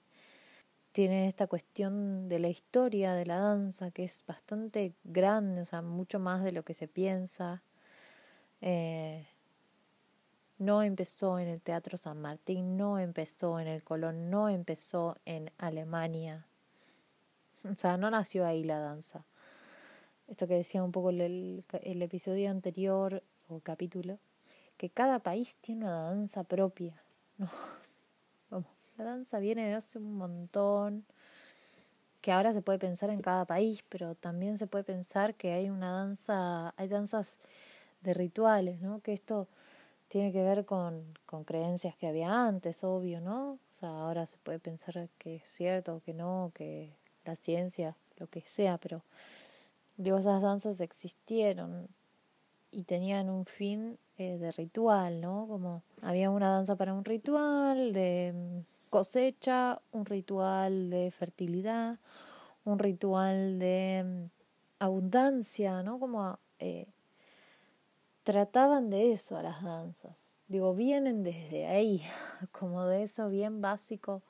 tiene 0.91 1.28
esta 1.28 1.47
cuestión 1.47 2.30
de 2.30 2.39
la 2.39 2.49
historia 2.49 3.13
de 3.13 3.25
la 3.25 3.38
danza 3.38 3.91
que 3.91 4.04
es 4.04 4.23
bastante 4.25 4.93
grande, 5.04 5.62
o 5.62 5.65
sea, 5.65 5.82
mucho 5.82 6.19
más 6.19 6.43
de 6.43 6.52
lo 6.52 6.63
que 6.63 6.73
se 6.73 6.88
piensa. 6.88 7.63
Eh, 8.62 9.28
no 10.58 10.84
empezó 10.84 11.39
en 11.39 11.47
el 11.47 11.62
Teatro 11.62 11.97
San 11.97 12.21
Martín, 12.21 12.75
no 12.75 12.99
empezó 12.99 13.60
en 13.60 13.67
el 13.67 13.84
Colón, 13.84 14.30
no 14.30 14.49
empezó 14.49 15.15
en 15.25 15.52
Alemania. 15.58 16.45
O 17.63 17.75
sea, 17.75 17.97
no 17.97 18.10
nació 18.10 18.45
ahí 18.45 18.63
la 18.63 18.80
danza. 18.80 19.25
Esto 20.28 20.47
que 20.47 20.56
decía 20.56 20.84
un 20.84 20.91
poco 20.91 21.12
el, 21.12 21.63
el 21.82 22.02
episodio 22.02 22.52
anterior 22.52 23.23
o 23.47 23.60
capítulo, 23.60 24.19
que 24.78 24.89
cada 24.89 25.19
país 25.19 25.58
tiene 25.62 25.86
una 25.86 26.04
danza 26.04 26.43
propia. 26.43 27.02
La 28.99 29.12
danza 29.12 29.39
viene 29.39 29.65
de 29.67 29.75
hace 29.75 29.97
un 29.97 30.17
montón, 30.17 31.05
que 32.21 32.33
ahora 32.33 32.51
se 32.51 32.62
puede 32.62 32.79
pensar 32.79 33.09
en 33.09 33.21
cada 33.21 33.45
país, 33.45 33.83
pero 33.88 34.13
también 34.13 34.57
se 34.57 34.67
puede 34.67 34.83
pensar 34.83 35.35
que 35.35 35.53
hay 35.53 35.69
una 35.69 35.91
danza, 35.91 36.73
hay 36.75 36.89
danzas 36.89 37.38
de 38.01 38.13
rituales, 38.13 38.81
¿no? 38.81 38.99
Que 38.99 39.13
esto 39.13 39.47
tiene 40.09 40.33
que 40.33 40.43
ver 40.43 40.65
con, 40.65 41.17
con 41.25 41.45
creencias 41.45 41.95
que 41.95 42.07
había 42.07 42.45
antes, 42.45 42.83
obvio, 42.83 43.21
¿no? 43.21 43.53
O 43.53 43.79
sea, 43.79 43.89
ahora 43.89 44.25
se 44.25 44.38
puede 44.38 44.59
pensar 44.59 45.07
que 45.17 45.38
es 45.38 45.49
cierto 45.49 45.95
o 45.95 45.99
que 46.01 46.13
no, 46.13 46.51
que 46.53 46.91
la 47.23 47.38
ciencia, 47.38 47.95
lo 48.17 48.27
que 48.27 48.41
sea, 48.41 48.77
pero 48.79 49.01
digo, 49.95 50.17
esas 50.17 50.41
danzas 50.41 50.81
existieron 50.81 51.88
y 52.71 52.83
tenían 52.83 53.29
un 53.29 53.45
fin 53.45 53.97
eh, 54.17 54.38
de 54.38 54.51
ritual, 54.51 55.21
¿no? 55.21 55.47
Como 55.47 55.83
había 56.01 56.29
una 56.29 56.49
danza 56.49 56.75
para 56.75 56.93
un 56.93 57.05
ritual, 57.05 57.93
de 57.93 58.65
cosecha, 58.89 59.82
un 59.91 60.06
ritual 60.06 60.89
de 60.89 61.12
fertilidad, 61.12 61.99
un 62.65 62.80
ritual 62.80 63.60
de 63.60 64.04
mm, 64.06 64.84
abundancia, 64.84 65.84
¿no? 65.84 65.99
Como 65.99 66.39
eh, 66.60 66.88
trataban 68.23 68.89
de 68.89 69.12
eso 69.13 69.38
a 69.38 69.43
las 69.43 69.63
danzas. 69.63 70.36
Digo, 70.47 70.73
vienen 70.73 71.23
desde 71.23 71.67
ahí, 71.67 72.04
como 72.52 72.86
de 72.86 73.04
eso 73.04 73.30
bien 73.30 73.62
básico 73.62 74.21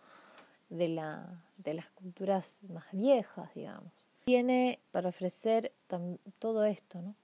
de, 0.69 0.89
la, 0.89 1.41
de 1.57 1.73
las 1.73 1.89
culturas 1.89 2.61
más 2.69 2.85
viejas, 2.91 3.53
digamos. 3.55 3.91
Tiene 4.25 4.79
para 4.91 5.09
ofrecer 5.09 5.73
todo 6.37 6.65
esto, 6.65 7.01
¿no? 7.01 7.15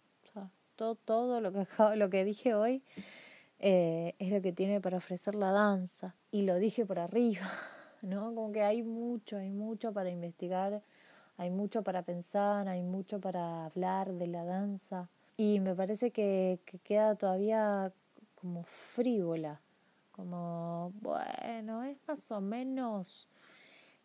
Todo, 0.75 0.95
todo 0.95 1.39
lo 1.39 2.09
que 2.09 2.25
dije 2.25 2.53
hoy 2.53 2.83
eh, 3.59 4.15
es 4.19 4.29
lo 4.31 4.41
que 4.41 4.51
tiene 4.51 4.81
para 4.81 4.97
ofrecer 4.97 5.35
la 5.35 5.51
danza. 5.51 6.15
Y 6.31 6.43
lo 6.43 6.55
dije 6.55 6.85
por 6.85 6.99
arriba, 6.99 7.47
¿no? 8.01 8.33
Como 8.33 8.51
que 8.51 8.63
hay 8.63 8.83
mucho, 8.83 9.37
hay 9.37 9.49
mucho 9.49 9.93
para 9.93 10.09
investigar, 10.09 10.81
hay 11.37 11.49
mucho 11.49 11.83
para 11.83 12.03
pensar, 12.03 12.67
hay 12.67 12.83
mucho 12.83 13.19
para 13.19 13.65
hablar 13.65 14.11
de 14.13 14.27
la 14.27 14.43
danza. 14.43 15.09
Y 15.37 15.59
me 15.59 15.75
parece 15.75 16.11
que, 16.11 16.59
que 16.65 16.79
queda 16.79 17.15
todavía 17.15 17.91
como 18.35 18.63
frívola, 18.63 19.59
como, 20.11 20.93
bueno, 21.01 21.83
es 21.83 21.97
más 22.07 22.31
o 22.31 22.39
menos 22.39 23.27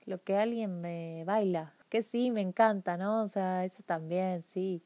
lo 0.07 0.23
que 0.23 0.37
alguien 0.37 0.81
me 0.81 1.25
baila, 1.25 1.75
que 1.89 2.03
sí, 2.03 2.31
me 2.31 2.41
encanta, 2.41 2.97
¿no? 2.97 3.23
O 3.23 3.29
sea, 3.29 3.65
eso 3.65 3.83
también, 3.85 4.43
sí. 4.43 4.83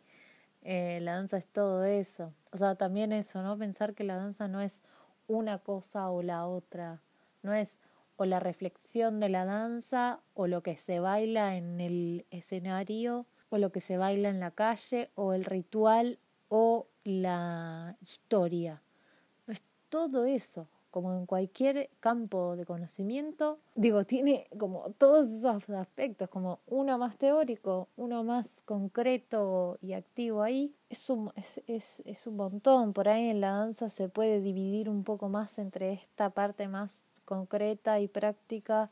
Eh, 0.65 0.99
la 1.03 1.15
danza 1.15 1.37
es 1.37 1.47
todo 1.47 1.85
eso. 1.85 2.33
O 2.51 2.57
sea, 2.57 2.75
también 2.75 3.13
eso, 3.13 3.43
¿no? 3.43 3.57
Pensar 3.57 3.95
que 3.95 4.03
la 4.05 4.17
danza 4.17 4.49
no 4.49 4.61
es 4.61 4.83
una 5.27 5.59
cosa 5.59 6.11
o 6.11 6.23
la 6.23 6.47
otra. 6.47 7.03
No 7.43 7.53
es 7.53 7.81
o 8.17 8.25
la 8.25 8.41
reflexión 8.41 9.21
de 9.21 9.29
la 9.29 9.45
danza 9.45 10.21
o 10.35 10.47
lo 10.47 10.63
que 10.63 10.77
se 10.77 11.01
baila 11.01 11.57
en 11.57 11.81
el 11.81 12.27
escenario 12.31 13.27
o 13.51 13.59
lo 13.59 13.71
que 13.71 13.81
se 13.81 13.99
baila 13.99 14.29
en 14.29 14.41
la 14.41 14.51
calle 14.51 15.11
o 15.15 15.35
el 15.35 15.45
ritual 15.45 16.19
o 16.49 16.87
la 17.05 17.97
historia. 18.01 18.83
No 19.47 19.53
es 19.53 19.63
todo 19.91 20.25
eso 20.25 20.69
como 20.95 21.13
en 21.13 21.27
cualquier 21.27 21.91
campo 21.99 22.55
de 22.55 22.65
conocimiento, 22.65 23.59
digo, 23.75 24.05
tiene 24.05 24.47
como 24.57 24.93
todos 24.97 25.27
esos 25.27 25.69
aspectos, 25.71 26.29
como 26.29 26.61
uno 26.69 26.99
más 26.99 27.17
teórico, 27.17 27.89
uno 27.97 28.23
más 28.23 28.63
concreto 28.65 29.77
y 29.83 29.95
activo 29.95 30.45
ahí, 30.45 30.73
es 30.91 31.11
un, 31.11 31.33
es, 31.35 31.61
es, 31.67 32.01
es 32.07 32.29
un 32.29 32.37
montón. 32.37 32.93
Por 32.93 33.09
ahí 33.09 33.29
en 33.29 33.41
la 33.41 33.51
danza 33.51 33.89
se 33.89 34.09
puede 34.09 34.41
dividir 34.41 34.89
un 34.89 35.03
poco 35.03 35.29
más 35.29 35.59
entre 35.59 35.95
esta 35.95 36.31
parte 36.31 36.69
más 36.69 37.03
concreta 37.25 37.99
y 37.99 38.07
práctica 38.07 38.89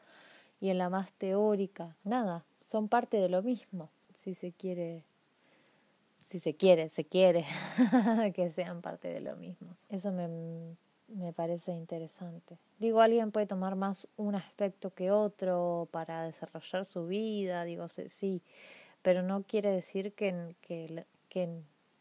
y 0.61 0.71
en 0.71 0.79
la 0.79 0.91
más 0.91 1.12
teórica. 1.12 1.95
Nada, 2.03 2.45
son 2.62 2.88
parte 2.88 3.19
de 3.19 3.29
lo 3.29 3.45
mismo, 3.45 3.91
si 4.12 4.35
se 4.35 4.51
quiere 4.51 5.05
si 6.25 6.41
se 6.41 6.55
quiere, 6.57 6.88
se 6.88 7.05
quiere 7.05 7.47
que 8.35 8.51
sean 8.51 8.83
parte 8.83 9.07
de 9.07 9.21
lo 9.21 9.37
mismo. 9.37 9.77
Eso 9.88 10.11
me, 10.11 10.27
me 11.14 11.33
parece 11.33 11.72
interesante. 11.72 12.59
Digo, 12.79 13.01
alguien 13.01 13.31
puede 13.31 13.46
tomar 13.46 13.77
más 13.77 14.09
un 14.16 14.35
aspecto 14.35 14.90
que 14.90 15.11
otro 15.11 15.88
para 15.90 16.25
desarrollar 16.25 16.85
su 16.85 17.07
vida, 17.07 17.64
digo, 17.64 17.88
sí, 17.88 18.42
pero 19.03 19.22
no 19.22 19.42
quiere 19.42 19.70
decir 19.70 20.12
que, 20.14 20.55
que, 20.61 21.05
que 21.29 21.48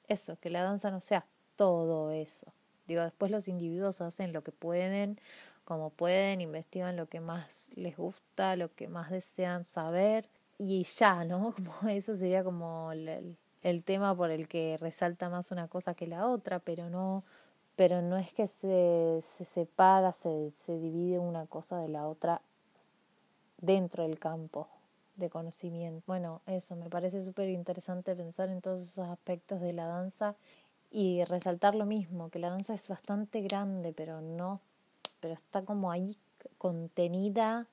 eso, 0.08 0.38
que 0.40 0.50
la 0.50 0.64
danza 0.64 0.92
no 0.92 1.00
sea 1.02 1.26
todo 1.56 2.12
eso. 2.12 2.54
Digo, 2.88 3.04
después 3.04 3.32
los 3.32 3.48
individuos 3.48 4.02
hacen 4.02 4.34
lo 4.34 4.44
que 4.44 4.52
pueden, 4.52 5.20
como 5.64 5.90
pueden, 5.90 6.42
investigan 6.42 6.96
lo 6.98 7.08
que 7.08 7.20
más 7.20 7.70
les 7.76 7.98
gusta, 7.98 8.56
lo 8.56 8.74
que 8.74 8.88
más 8.88 9.12
desean 9.12 9.66
saber 9.66 10.28
y 10.58 10.84
ya, 10.84 11.24
¿no? 11.24 11.54
Como 11.82 11.90
eso 11.90 12.14
sería 12.14 12.44
como 12.44 12.92
el, 12.92 13.38
el 13.64 13.84
tema 13.84 14.16
por 14.16 14.32
el 14.32 14.48
que 14.48 14.78
resalta 14.80 15.30
más 15.30 15.52
una 15.52 15.68
cosa 15.68 15.94
que 15.94 16.08
la 16.08 16.28
otra, 16.28 16.60
pero 16.60 16.90
no 16.90 17.24
pero 17.82 18.04
no 18.04 18.16
es 18.16 18.32
que 18.32 18.46
se, 18.46 19.24
se 19.24 19.44
separa, 19.44 20.14
se, 20.14 20.52
se 20.52 20.78
divide 20.78 21.18
una 21.18 21.48
cosa 21.48 21.80
de 21.80 21.88
la 21.88 22.08
otra 22.08 22.40
dentro 23.58 24.04
del 24.04 24.20
campo 24.20 24.68
de 25.16 25.32
conocimiento. 25.32 26.04
Bueno, 26.06 26.42
eso 26.46 26.76
me 26.76 26.92
parece 26.92 27.26
súper 27.26 27.50
interesante 27.50 28.16
pensar 28.16 28.50
en 28.50 28.62
todos 28.62 28.82
esos 28.82 29.08
aspectos 29.08 29.62
de 29.62 29.74
la 29.74 29.88
danza 29.88 30.36
y 30.92 31.24
resaltar 31.24 31.74
lo 31.74 31.88
mismo, 31.88 32.30
que 32.30 32.38
la 32.38 32.52
danza 32.52 32.76
es 32.76 32.88
bastante 32.88 33.42
grande, 33.42 33.94
pero 33.98 34.22
no, 34.22 34.60
pero 35.20 35.34
está 35.34 35.64
como 35.64 35.92
ahí 35.92 36.16
contenida 36.60 37.66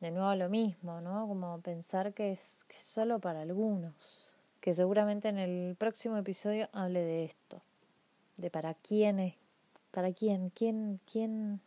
de 0.00 0.10
nuevo 0.10 0.34
lo 0.34 0.48
mismo, 0.48 1.00
¿no? 1.00 1.28
Como 1.28 1.60
pensar 1.60 2.12
que 2.12 2.32
es, 2.32 2.64
que 2.66 2.74
es 2.74 2.82
solo 2.82 3.20
para 3.20 3.42
algunos, 3.42 4.32
que 4.60 4.74
seguramente 4.74 5.28
en 5.28 5.38
el 5.38 5.76
próximo 5.76 6.16
episodio 6.16 6.68
hable 6.72 7.02
de 7.02 7.24
esto, 7.26 7.60
de 8.36 8.50
para 8.50 8.74
quién 8.74 9.18
es, 9.18 9.34
para 9.90 10.12
quién, 10.12 10.50
quién, 10.50 11.00
quién, 11.10 11.60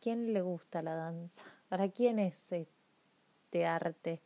quién 0.00 0.32
le 0.32 0.42
gusta 0.42 0.82
la 0.82 0.94
danza, 0.94 1.44
para 1.68 1.88
quién 1.88 2.18
es 2.18 2.36
este 2.52 3.66
arte. 3.66 4.20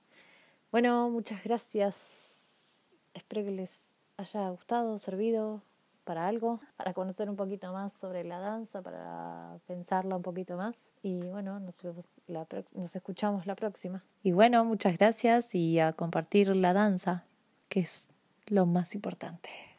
Bueno, 0.70 1.11
muchas 1.11 1.42
gracias. 1.44 2.98
Espero 3.14 3.44
que 3.44 3.52
les 3.52 3.92
haya 4.16 4.48
gustado, 4.50 4.98
servido 4.98 5.62
para 6.04 6.26
algo, 6.28 6.61
para 6.76 6.94
conocer 6.94 7.28
un 7.28 7.37
poquito 7.37 7.72
más 7.72 7.92
sobre 7.92 8.24
la 8.24 8.38
danza, 8.38 8.83
para 8.83 9.59
pensarla 9.66 10.16
un 10.16 10.22
poquito 10.22 10.57
más. 10.57 10.92
Y 11.02 11.20
bueno, 11.28 11.61
nos, 11.61 11.80
vemos 11.83 12.07
la 12.26 12.46
nos 12.74 12.96
escuchamos 12.96 13.46
la 13.46 13.54
próxima. 13.54 14.02
Y 14.22 14.33
bueno, 14.33 14.64
muchas 14.64 14.96
gracias 14.96 15.54
y 15.54 15.78
a 15.80 15.92
compartir 15.92 16.54
la 16.54 16.72
danza, 16.72 17.24
que 17.68 17.80
es 17.80 18.09
lo 18.46 18.66
más 18.66 18.94
importante. 18.94 19.73